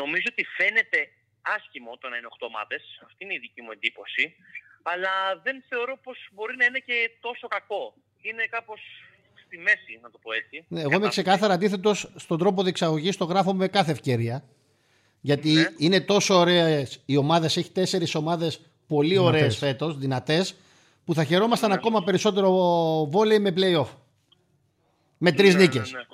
Νομίζω 0.00 0.26
ότι 0.32 0.44
φαίνεται 0.58 1.00
άσχημο 1.42 1.96
το 2.00 2.08
να 2.08 2.16
είναι 2.16 2.26
8 2.30 2.46
ομάδες. 2.50 2.82
Αυτή 3.06 3.24
είναι 3.24 3.34
η 3.34 3.38
δική 3.38 3.62
μου 3.62 3.70
εντύπωση. 3.70 4.34
Αλλά 4.82 5.10
δεν 5.42 5.64
θεωρώ 5.68 5.98
πως 6.02 6.18
μπορεί 6.32 6.56
να 6.56 6.64
είναι 6.64 6.78
και 6.78 7.10
τόσο 7.20 7.46
κακό. 7.48 7.94
Είναι 8.20 8.44
κάπως 8.50 8.80
στη 9.46 9.58
μέση, 9.58 9.98
να 10.02 10.10
το 10.10 10.18
πω 10.18 10.32
έτσι. 10.32 10.64
Ναι, 10.68 10.80
εγώ 10.80 10.92
είμαι 10.94 11.08
ξεκάθαρα 11.08 11.54
αντίθετος 11.54 12.12
στον 12.16 12.38
τρόπο 12.38 12.62
διεξαγωγής, 12.62 13.16
το 13.16 13.24
γράφω 13.24 13.54
με 13.54 13.68
κάθε 13.68 13.90
ευκαιρία. 13.92 14.44
Γιατί 15.20 15.50
Ναι. 15.52 15.64
είναι 15.78 16.00
τόσο 16.00 16.34
ωραίες 16.34 17.02
οι 17.06 17.16
ομάδες, 17.16 17.56
έχει 17.56 17.70
τέσσερις 17.70 18.14
ομάδες 18.14 18.60
πολύ 18.86 19.18
ωραίες 19.18 19.40
Δυνατές. 19.40 19.58
φέτος, 19.58 19.98
δυνατές, 19.98 20.54
που 21.04 21.14
θα 21.14 21.24
χαιρόμασταν 21.24 21.72
ακόμα 21.72 22.04
περισσότερο 22.04 22.50
βόλεϊ 23.10 23.38
με 23.38 23.52
playoff. 23.56 23.88
Με 25.18 25.32
τρεις 25.32 25.54
Ναι, 25.54 25.60
νίκες. 25.60 25.92
ναι, 25.92 25.98
ναι. 25.98 26.04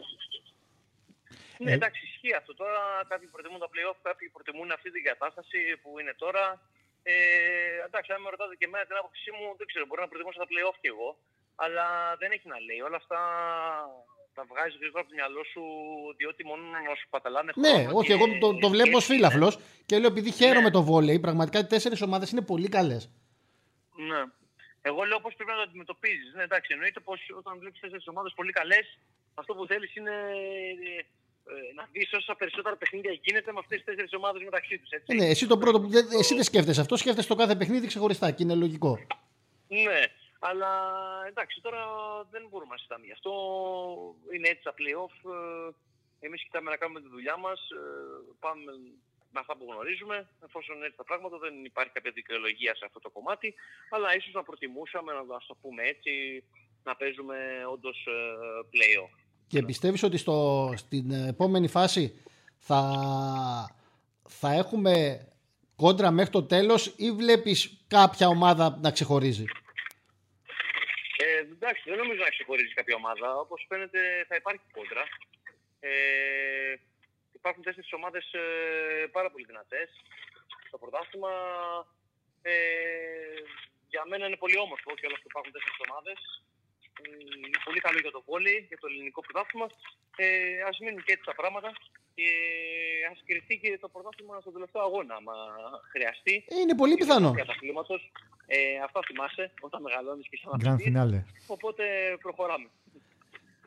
Ναι, 1.58 1.72
εντάξει, 1.72 2.15
ισχύει 2.26 2.38
αυτό. 2.40 2.52
Τώρα 2.62 2.80
κάποιοι 3.10 3.28
προτιμούν 3.34 3.60
τα 3.64 3.68
playoff, 3.72 3.98
κάποιοι 4.08 4.26
προτιμούν 4.36 4.68
αυτή 4.76 4.88
την 4.96 5.04
κατάσταση 5.10 5.58
που 5.82 5.90
είναι 6.00 6.14
τώρα. 6.24 6.44
Ε, 7.02 7.14
εντάξει, 7.88 8.12
αν 8.14 8.20
με 8.24 8.30
ρωτάτε 8.34 8.54
και 8.58 8.64
εμένα 8.68 8.84
την 8.90 8.96
άποψή 9.02 9.30
μου, 9.36 9.46
δεν 9.58 9.66
ξέρω, 9.70 9.84
μπορεί 9.86 10.00
να 10.04 10.08
προτιμούσα 10.12 10.38
τα 10.42 10.48
playoff 10.52 10.76
κι 10.82 10.90
εγώ. 10.94 11.08
Αλλά 11.64 11.86
δεν 12.20 12.30
έχει 12.36 12.46
να 12.52 12.58
λέει. 12.66 12.80
Όλα 12.88 12.98
αυτά 13.02 13.20
τα 14.36 14.42
βγάζει 14.50 14.76
γρήγορα 14.80 15.00
από 15.02 15.10
το 15.10 15.16
μυαλό 15.18 15.42
σου, 15.52 15.62
διότι 16.18 16.42
μόνο 16.50 16.62
να 16.74 16.94
σου 17.00 17.06
παταλάνε 17.14 17.52
Ναι, 17.54 17.68
χρόνο 17.82 17.96
όχι, 17.98 18.06
και- 18.06 18.12
εγώ 18.16 18.26
το, 18.42 18.48
το 18.64 18.68
βλέπω 18.74 18.96
ως 19.00 19.06
και- 19.06 19.12
φίλαθλο 19.14 19.48
και 19.88 19.98
λέω 19.98 20.10
επειδή 20.14 20.30
χαίρομαι 20.40 20.70
Ναι. 20.70 20.76
το 20.78 20.82
βόλεϊ, 20.90 21.18
πραγματικά 21.26 21.58
οι 21.58 21.66
τέσσερις 21.66 22.00
ομάδες 22.02 22.30
είναι 22.30 22.44
πολύ 22.52 22.68
καλές. 22.68 23.02
Ναι. 24.10 24.20
Εγώ 24.82 25.02
λέω 25.04 25.20
πώς 25.20 25.34
πρέπει 25.34 25.50
να 25.50 25.56
το 25.56 25.62
αντιμετωπίζεις. 25.62 26.34
Ναι, 26.34 26.42
εντάξει, 26.42 26.72
εννοείται 26.72 27.00
πως 27.00 27.20
όταν 27.40 27.58
βλέπεις 27.58 27.80
τέσσερις 27.80 28.06
ομάδες 28.08 28.32
πολύ 28.36 28.52
καλές, 28.52 28.98
αυτό 29.34 29.54
που 29.54 29.66
θέλεις 29.66 29.94
είναι 29.96 30.14
ε, 30.98 31.04
να 31.74 31.88
δεις 31.92 32.12
όσα 32.12 32.34
περισσότερα 32.34 32.76
παιχνίδια 32.76 33.12
γίνεται 33.22 33.52
με 33.52 33.58
αυτές 33.58 33.76
τις 33.76 33.86
τέσσερις 33.86 34.12
ομάδες 34.12 34.42
μεταξύ 34.42 34.78
τους. 34.78 34.90
Ε, 34.90 35.14
ναι, 35.14 35.26
εσύ 35.26 35.46
το 35.46 35.58
πρώτο, 35.58 35.80
που 35.80 35.88
δεν- 35.88 36.08
εσύ 36.20 36.34
δεν 36.34 36.44
σκέφτεσαι 36.44 36.80
αυτό, 36.80 36.96
σκέφτεσαι 36.96 37.28
το 37.28 37.34
κάθε 37.34 37.56
παιχνίδι 37.56 37.86
ξεχωριστά 37.86 38.30
και 38.30 38.42
είναι 38.42 38.54
λογικό. 38.54 38.98
Ναι, 39.68 40.00
αλλά 40.38 40.70
εντάξει, 41.28 41.60
τώρα 41.60 41.80
δεν 42.30 42.46
μπορούμε 42.50 42.70
να 42.70 42.76
συζητάμε 42.76 43.04
γι' 43.06 43.12
αυτό. 43.12 43.32
Είναι 44.34 44.48
έτσι 44.48 44.62
τα 44.62 44.74
playoff. 44.78 45.30
Ε, 45.30 45.70
Εμείς 46.20 46.42
κοιτάμε 46.42 46.70
να 46.70 46.76
κάνουμε 46.76 47.00
τη 47.00 47.08
δουλειά 47.08 47.36
μας. 47.36 47.60
Πάμε 48.40 48.72
με 49.32 49.40
αυτά 49.40 49.56
που 49.56 49.66
γνωρίζουμε. 49.70 50.28
Εφόσον 50.44 50.76
είναι 50.76 50.84
έτσι 50.84 50.96
τα 50.96 51.04
πράγματα, 51.04 51.38
δεν 51.38 51.64
υπάρχει 51.64 51.92
κάποια 51.92 52.10
δικαιολογία 52.10 52.74
σε 52.74 52.84
αυτό 52.84 52.98
το 53.00 53.10
κομμάτι. 53.10 53.54
Αλλά 53.90 54.14
ίσως 54.16 54.32
να 54.32 54.42
προτιμούσαμε, 54.42 55.12
να 55.12 55.36
ας 55.36 55.46
το 55.46 55.54
πούμε 55.62 55.82
έτσι, 55.82 56.42
να 56.84 56.96
παίζουμε 56.96 57.36
όντως 57.72 58.08
playoff. 58.72 59.14
Και 59.48 59.62
πιστεύεις 59.62 60.02
ότι 60.02 60.16
στο, 60.16 60.72
στην 60.76 61.10
επόμενη 61.10 61.68
φάση 61.68 62.24
θα, 62.58 62.80
θα 64.28 64.52
έχουμε 64.52 65.26
κόντρα 65.76 66.10
μέχρι 66.10 66.32
το 66.32 66.42
τέλος 66.42 66.94
ή 66.96 67.10
βλέπεις 67.12 67.84
κάποια 67.88 68.28
ομάδα 68.28 68.78
να 68.82 68.90
ξεχωρίζει; 68.90 69.44
Ε, 71.18 71.38
εντάξει, 71.38 71.82
δεν 71.90 71.98
νομίζω 71.98 72.22
να 72.22 72.28
ξεχωρίζει 72.28 72.74
κάποια 72.74 72.96
ομάδα. 72.96 73.36
Όπως 73.36 73.64
φαίνεται 73.68 74.00
θα 74.28 74.34
υπάρχει 74.36 74.62
κόντρα. 74.72 75.04
Ε, 75.80 76.74
υπάρχουν 77.32 77.62
τέσσερις 77.62 77.92
ομάδες 77.92 78.32
ε, 78.32 79.06
πάρα 79.12 79.30
πολύ 79.30 79.44
δυνατές. 79.44 79.88
Στο 80.68 80.78
πρωτάθλημα 80.78 81.32
ε, 82.42 82.52
για 83.88 84.02
μένα 84.10 84.26
είναι 84.26 84.36
πολύ 84.36 84.58
όμορφο 84.58 84.90
και 84.94 85.06
όλα 85.06 85.16
που 85.20 85.30
υπάρχουν 85.32 85.52
τέσσερις 85.52 85.80
ομάδες. 85.88 86.18
Ε, 87.02 87.08
Είναι 87.46 87.60
πολύ 87.66 87.80
καλό 87.86 87.98
για 88.04 88.12
το 88.16 88.20
βόλι, 88.28 88.54
για 88.70 88.78
το 88.82 88.86
ελληνικό 88.90 89.20
πρωτάθλημα. 89.26 89.66
Ε, 90.22 90.26
ας 90.68 90.76
μείνουν 90.82 91.00
και 91.06 91.12
έτσι 91.14 91.24
τα 91.30 91.34
πράγματα 91.40 91.68
και 92.16 92.28
ας 93.12 93.18
κρυφτεί 93.28 93.54
και 93.62 93.70
το 93.84 93.88
πρωτάθλημα 93.94 94.34
στον 94.44 94.52
τελευταίο 94.56 94.82
αγώνα, 94.88 95.14
άμα 95.20 95.34
χρειαστεί. 95.92 96.34
Ε, 96.52 96.54
Είναι 96.62 96.74
πολύ 96.80 96.94
πιθανό. 97.00 97.30
Για 97.38 97.46
αθλήματος. 97.54 98.00
Ε, 98.54 98.58
αυτά 98.86 98.98
θυμάσαι 99.08 99.44
όταν 99.66 99.78
μεγαλώνεις 99.86 100.26
και 100.30 100.36
σαν 100.42 100.50
Grand 100.62 100.72
αθλητής. 100.74 100.92
finale. 100.96 101.18
Οπότε 101.56 101.84
προχωράμε. 102.24 102.68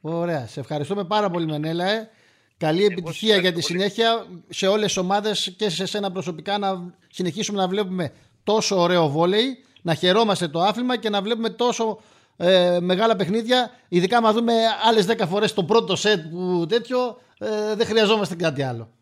Ωραία. 0.02 0.44
Σε 0.48 0.60
ευχαριστούμε 0.60 1.04
πάρα 1.13 1.28
πολύ, 1.34 1.46
Μενέλα. 1.46 1.86
Ε. 1.89 2.10
Καλή 2.58 2.84
επιτυχία 2.86 3.38
για 3.38 3.54
τη 3.54 3.62
συνέχεια 3.62 4.26
σε 4.50 4.68
όλες 4.68 4.86
τις 4.86 4.98
ομάδες 4.98 5.56
και 5.58 5.70
σε 5.70 5.86
σένα 5.86 6.12
προσωπικά 6.12 6.58
να 6.58 6.94
συνεχίσουμε 7.10 7.58
να 7.62 7.68
βλέπουμε 7.68 8.13
τόσο 8.44 8.76
ωραίο 8.82 9.08
βόλεϊ, 9.10 9.63
να 9.82 9.94
χαιρόμαστε 9.94 10.48
το 10.48 10.60
άθλημα 10.60 10.98
και 10.98 11.10
να 11.10 11.22
βλέπουμε 11.22 11.50
τόσο 11.50 12.02
ε, 12.41 12.80
μεγάλα 12.80 13.15
παιχνίδια. 13.15 13.71
Ειδικά, 13.89 14.17
άμα 14.17 14.32
δούμε 14.34 14.54
άλλες 14.84 15.06
10 15.06 15.28
φορές 15.28 15.54
το 15.54 15.63
πρώτο 15.63 15.95
σετ 15.95 16.19
που 16.32 16.65
τέτοιο, 16.69 17.21
ε, 17.39 17.75
δεν 17.75 17.86
χρειαζόμαστε 17.86 18.36
κάτι 18.36 18.62
άλλο. 18.63 18.93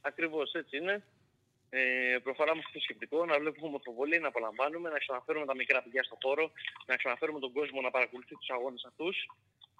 Ακριβώς 0.00 0.52
έτσι 0.52 0.76
είναι. 0.76 1.02
Ε, 1.70 2.18
προχωράμε 2.22 2.62
στο 2.68 2.80
σκεπτικό, 2.80 3.24
να 3.24 3.38
βλέπουμε 3.38 3.78
το 3.78 3.92
βολή, 3.92 4.18
να 4.18 4.28
απολαμβάνουμε, 4.28 4.90
να 4.90 4.98
ξαναφέρουμε 4.98 5.46
τα 5.46 5.54
μικρά 5.54 5.82
παιδιά 5.82 6.02
στο 6.02 6.16
χώρο, 6.22 6.50
να 6.86 6.96
ξαναφέρουμε 6.96 7.38
τον 7.38 7.52
κόσμο 7.52 7.80
να 7.80 7.90
παρακολουθεί 7.90 8.34
τους 8.34 8.50
αγώνες 8.50 8.84
αυτούς 8.88 9.16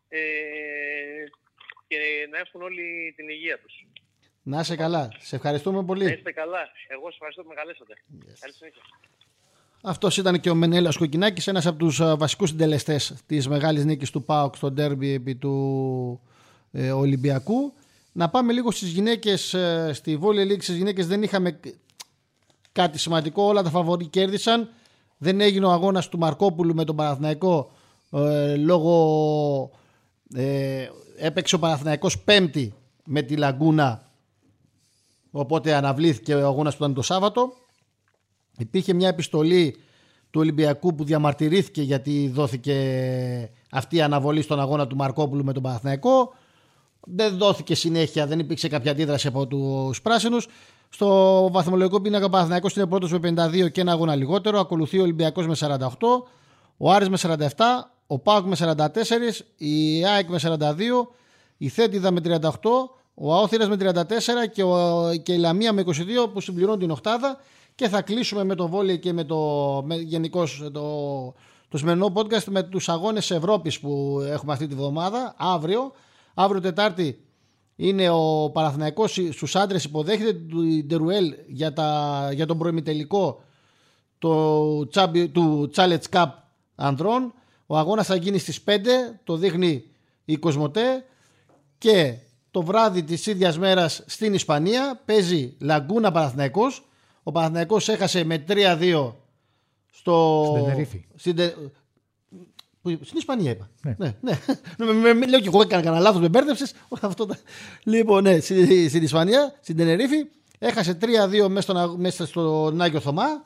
ε, 0.08 0.20
και 1.86 1.98
να 2.30 2.38
έχουν 2.38 2.62
όλη 2.62 3.12
την 3.16 3.28
υγεία 3.28 3.58
τους. 3.58 3.86
Να 4.42 4.60
είσαι 4.60 4.76
καλά. 4.76 5.08
Σε 5.18 5.36
ευχαριστούμε 5.36 5.84
πολύ. 5.84 6.04
Να 6.04 6.12
είστε 6.12 6.32
καλά. 6.32 6.68
Εγώ 6.88 7.04
σας 7.04 7.14
ευχαριστώ 7.14 7.42
που 7.42 7.48
με 7.48 7.54
καλέσατε. 7.54 7.94
Yes. 7.96 8.36
Καλή 8.40 8.54
συνέχεια. 8.54 8.82
Αυτός 9.84 10.16
ήταν 10.16 10.40
και 10.40 10.50
ο 10.50 10.54
Μενέλα 10.54 10.92
Κοκκινάκης, 10.98 11.46
ένας 11.46 11.66
από 11.66 11.78
τους 11.78 12.02
βασικούς 12.16 12.48
συντελεστές 12.48 13.14
της 13.26 13.48
μεγάλης 13.48 13.84
νίκης 13.84 14.10
του 14.10 14.22
ΠΑΟΚ 14.22 14.56
στο 14.56 14.70
ντέρμπι 14.70 15.12
επί 15.12 15.34
του 15.34 16.20
ε, 16.72 16.90
Ολυμπιακού. 16.90 17.72
Να 18.12 18.28
πάμε 18.28 18.52
λίγο 18.52 18.70
στις 18.70 18.88
γυναίκες. 18.88 19.54
Ε, 19.54 19.90
στη 19.92 20.16
Βόλια 20.16 20.44
Λίγκ 20.44 20.62
στις 20.62 20.76
γυναίκες 20.76 21.06
δεν 21.06 21.22
είχαμε 21.22 21.60
κάτι 22.72 22.98
σημαντικό. 22.98 23.42
Όλα 23.42 23.62
τα 23.62 23.70
φαβορή 23.70 24.06
κέρδισαν. 24.06 24.68
Δεν 25.18 25.40
έγινε 25.40 25.66
ο 25.66 25.70
αγώνας 25.70 26.08
του 26.08 26.18
Μαρκόπουλου 26.18 26.74
με 26.74 26.84
τον 26.84 26.96
Παναθηναϊκό 26.96 27.70
ε, 28.10 28.56
λόγω. 28.56 29.70
Ε, 30.34 30.88
έπαιξε 31.16 31.54
ο 31.54 31.58
Παναθηναϊκός 31.58 32.18
πέμπτη 32.18 32.74
με 33.04 33.22
τη 33.22 33.36
Λαγκούνα 33.36 34.10
οπότε 35.30 35.74
αναβλήθηκε 35.74 36.34
ο 36.34 36.46
αγώνας 36.46 36.76
που 36.76 36.82
ήταν 36.82 36.94
το 36.94 37.02
Σάββατο 37.02 37.52
Υπήρχε 38.58 38.92
μια 38.92 39.08
επιστολή 39.08 39.76
του 40.30 40.40
Ολυμπιακού 40.40 40.94
που 40.94 41.04
διαμαρτυρήθηκε 41.04 41.82
γιατί 41.82 42.30
δόθηκε 42.34 42.76
αυτή 43.70 43.96
η 43.96 44.02
αναβολή 44.02 44.42
στον 44.42 44.60
αγώνα 44.60 44.86
του 44.86 44.96
Μαρκόπουλου 44.96 45.44
με 45.44 45.52
τον 45.52 45.62
Παναθηναϊκό. 45.62 46.34
Δεν 47.06 47.36
δόθηκε 47.36 47.74
συνέχεια, 47.74 48.26
δεν 48.26 48.38
υπήρξε 48.38 48.68
κάποια 48.68 48.90
αντίδραση 48.90 49.26
από 49.26 49.46
τους 49.46 50.02
πράσινους. 50.02 50.46
Στο 50.88 51.48
βαθμολογικό 51.52 52.00
πίνακα 52.00 52.24
ο 52.24 52.28
Παναθηναϊκός 52.28 52.76
είναι 52.76 52.86
πρώτος 52.86 53.12
με 53.12 53.18
52 53.18 53.70
και 53.70 53.80
ένα 53.80 53.92
αγώνα 53.92 54.14
λιγότερο. 54.14 54.60
Ακολουθεί 54.60 54.98
ο 54.98 55.02
Ολυμπιακός 55.02 55.46
με 55.46 55.54
48, 55.58 55.86
ο 56.76 56.90
Άρης 56.90 57.08
με 57.08 57.18
47, 57.20 57.36
ο 58.06 58.18
Πάουκ 58.18 58.46
με 58.46 58.56
44, 58.58 58.86
η 59.56 60.04
ΑΕΚ 60.04 60.28
με 60.28 60.38
42, 60.42 60.58
η 61.56 61.68
Θέτιδα 61.68 62.10
με 62.10 62.20
38, 62.24 62.40
ο 63.14 63.34
Αόθυρας 63.34 63.68
με 63.68 63.76
34 63.78 63.92
και, 64.52 64.62
ο, 64.62 65.10
και 65.22 65.32
η 65.32 65.36
Λαμία 65.38 65.72
με 65.72 65.82
22 65.86 65.92
που 66.32 66.40
συμπληρώνουν 66.40 66.78
την 66.78 66.90
οχτάδα 66.90 67.40
και 67.74 67.88
θα 67.88 68.02
κλείσουμε 68.02 68.44
με 68.44 68.54
το 68.54 68.68
βόλιο 68.68 68.96
και 68.96 69.12
με 69.12 69.24
το 69.24 69.36
με, 69.86 69.94
γενικώς 69.94 70.70
το, 70.72 71.34
το 71.68 71.78
σημερινό 71.78 72.12
podcast 72.14 72.44
με 72.44 72.62
τους 72.62 72.88
αγώνες 72.88 73.30
Ευρώπης 73.30 73.80
που 73.80 74.22
έχουμε 74.28 74.52
αυτή 74.52 74.66
τη 74.66 74.74
βδομάδα 74.74 75.34
αύριο. 75.38 75.92
Αύριο 76.34 76.60
Τετάρτη 76.60 77.24
είναι 77.76 78.10
ο 78.10 78.50
Παναθηναϊκός 78.52 79.18
στους 79.30 79.56
άντρες 79.56 79.84
υποδέχεται 79.84 80.32
του 80.32 80.62
Ντερουέλ 80.86 81.34
για, 81.46 81.72
για 82.34 82.46
τον 82.46 82.58
προημιτελικό 82.58 83.42
το, 84.18 84.86
του 85.32 85.70
Challenge 85.74 86.08
Cup 86.10 86.26
ανδρών. 86.74 87.34
Ο 87.66 87.78
αγώνας 87.78 88.06
θα 88.06 88.14
γίνει 88.14 88.38
στις 88.38 88.64
5, 88.66 88.70
το 89.24 89.36
δείχνει 89.36 89.84
η 90.24 90.36
Κοσμοτέ 90.36 91.04
και 91.78 92.16
το 92.50 92.62
βράδυ 92.62 93.02
της 93.02 93.26
ίδιας 93.26 93.58
μέρας 93.58 94.02
στην 94.06 94.34
Ισπανία 94.34 95.00
παίζει 95.04 95.56
Λαγκούνα 95.60 96.12
Παναθηναϊκός 96.12 96.86
ο 97.22 97.32
Παναθηναϊκός 97.32 97.88
έχασε 97.88 98.24
με 98.24 98.44
3-2 98.48 99.12
στο... 99.92 100.44
Στην 100.50 100.64
Τενερίφη. 100.64 101.04
Στην, 101.14 101.36
στην 102.82 103.18
Ισπανία 103.18 103.50
είπα. 103.50 103.70
Ναι. 103.82 103.94
ναι, 103.98 104.14
ναι. 104.20 105.26
Λέω 105.28 105.40
και 105.40 105.46
εγώ 105.46 105.62
έκανα 105.62 105.82
κανένα 105.82 106.02
λάθος, 106.02 106.20
με 106.20 106.28
μπέρδεψες. 106.28 106.74
Λοιπόν, 107.84 108.22
ναι, 108.22 108.40
στην 108.88 109.02
Ισπανία, 109.02 109.54
στην 109.60 109.76
Τενερίφη. 109.76 110.26
Έχασε 110.58 110.98
3-2 111.44 111.48
μέσα, 111.48 111.94
μέσα 111.96 112.26
στον 112.26 112.80
Άγιο 112.80 113.00
Θωμά. 113.00 113.44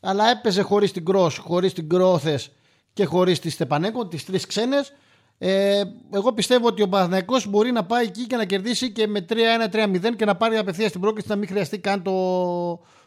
Αλλά 0.00 0.30
έπαιζε 0.30 0.62
χωρίς 0.62 0.92
την 0.92 1.04
Κρός, 1.04 1.36
χωρίς 1.38 1.72
την 1.72 1.88
Κρόθες 1.88 2.50
και 2.92 3.04
χωρίς 3.04 3.40
τη 3.40 3.50
Στεπανέκο, 3.50 4.06
τις 4.06 4.24
τρεις 4.24 4.46
ξένες. 4.46 4.92
Ε, 5.38 5.82
εγώ 6.10 6.32
πιστεύω 6.32 6.66
ότι 6.66 6.82
ο 6.82 6.88
Παναθηναϊκός 6.88 7.46
μπορεί 7.46 7.72
να 7.72 7.84
πάει 7.84 8.04
εκεί 8.04 8.26
και 8.26 8.36
να 8.36 8.44
κερδίσει 8.44 8.92
και 8.92 9.06
με 9.06 9.24
3-1-3-0 9.28 10.16
και 10.16 10.24
να 10.24 10.36
πάρει 10.36 10.56
απευθείας 10.56 10.92
την 10.92 11.00
πρόκληση 11.00 11.28
να 11.28 11.36
μην 11.36 11.48
χρειαστεί 11.48 11.78
καν 11.78 12.02
το, 12.02 12.12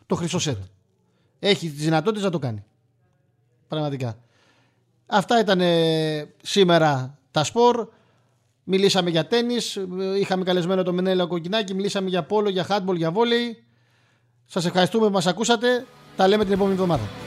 το 0.07 0.15
χρυσό 0.15 0.39
σετ. 0.39 0.57
Έχει 1.39 1.69
τις 1.69 1.83
δυνατότητες 1.83 2.23
να 2.23 2.29
το 2.29 2.39
κάνει. 2.39 2.63
Πραγματικά. 3.67 4.17
Αυτά 5.05 5.39
ήταν 5.39 5.61
σήμερα 6.41 7.19
τα 7.31 7.43
σπορ. 7.43 7.87
Μιλήσαμε 8.63 9.09
για 9.09 9.27
τέννις, 9.27 9.79
είχαμε 10.19 10.43
καλεσμένο 10.43 10.83
το 10.83 10.93
Μενέλα 10.93 11.25
Κοκκινάκη, 11.25 11.73
μιλήσαμε 11.73 12.09
για 12.09 12.23
πόλο, 12.23 12.49
για 12.49 12.63
χάτμπολ, 12.63 12.95
για 12.95 13.11
βόλεϊ. 13.11 13.63
Σας 14.45 14.65
ευχαριστούμε 14.65 15.05
που 15.05 15.11
μας 15.11 15.27
ακούσατε. 15.27 15.85
Τα 16.15 16.27
λέμε 16.27 16.43
την 16.43 16.53
επόμενη 16.53 16.73
εβδομάδα. 16.73 17.26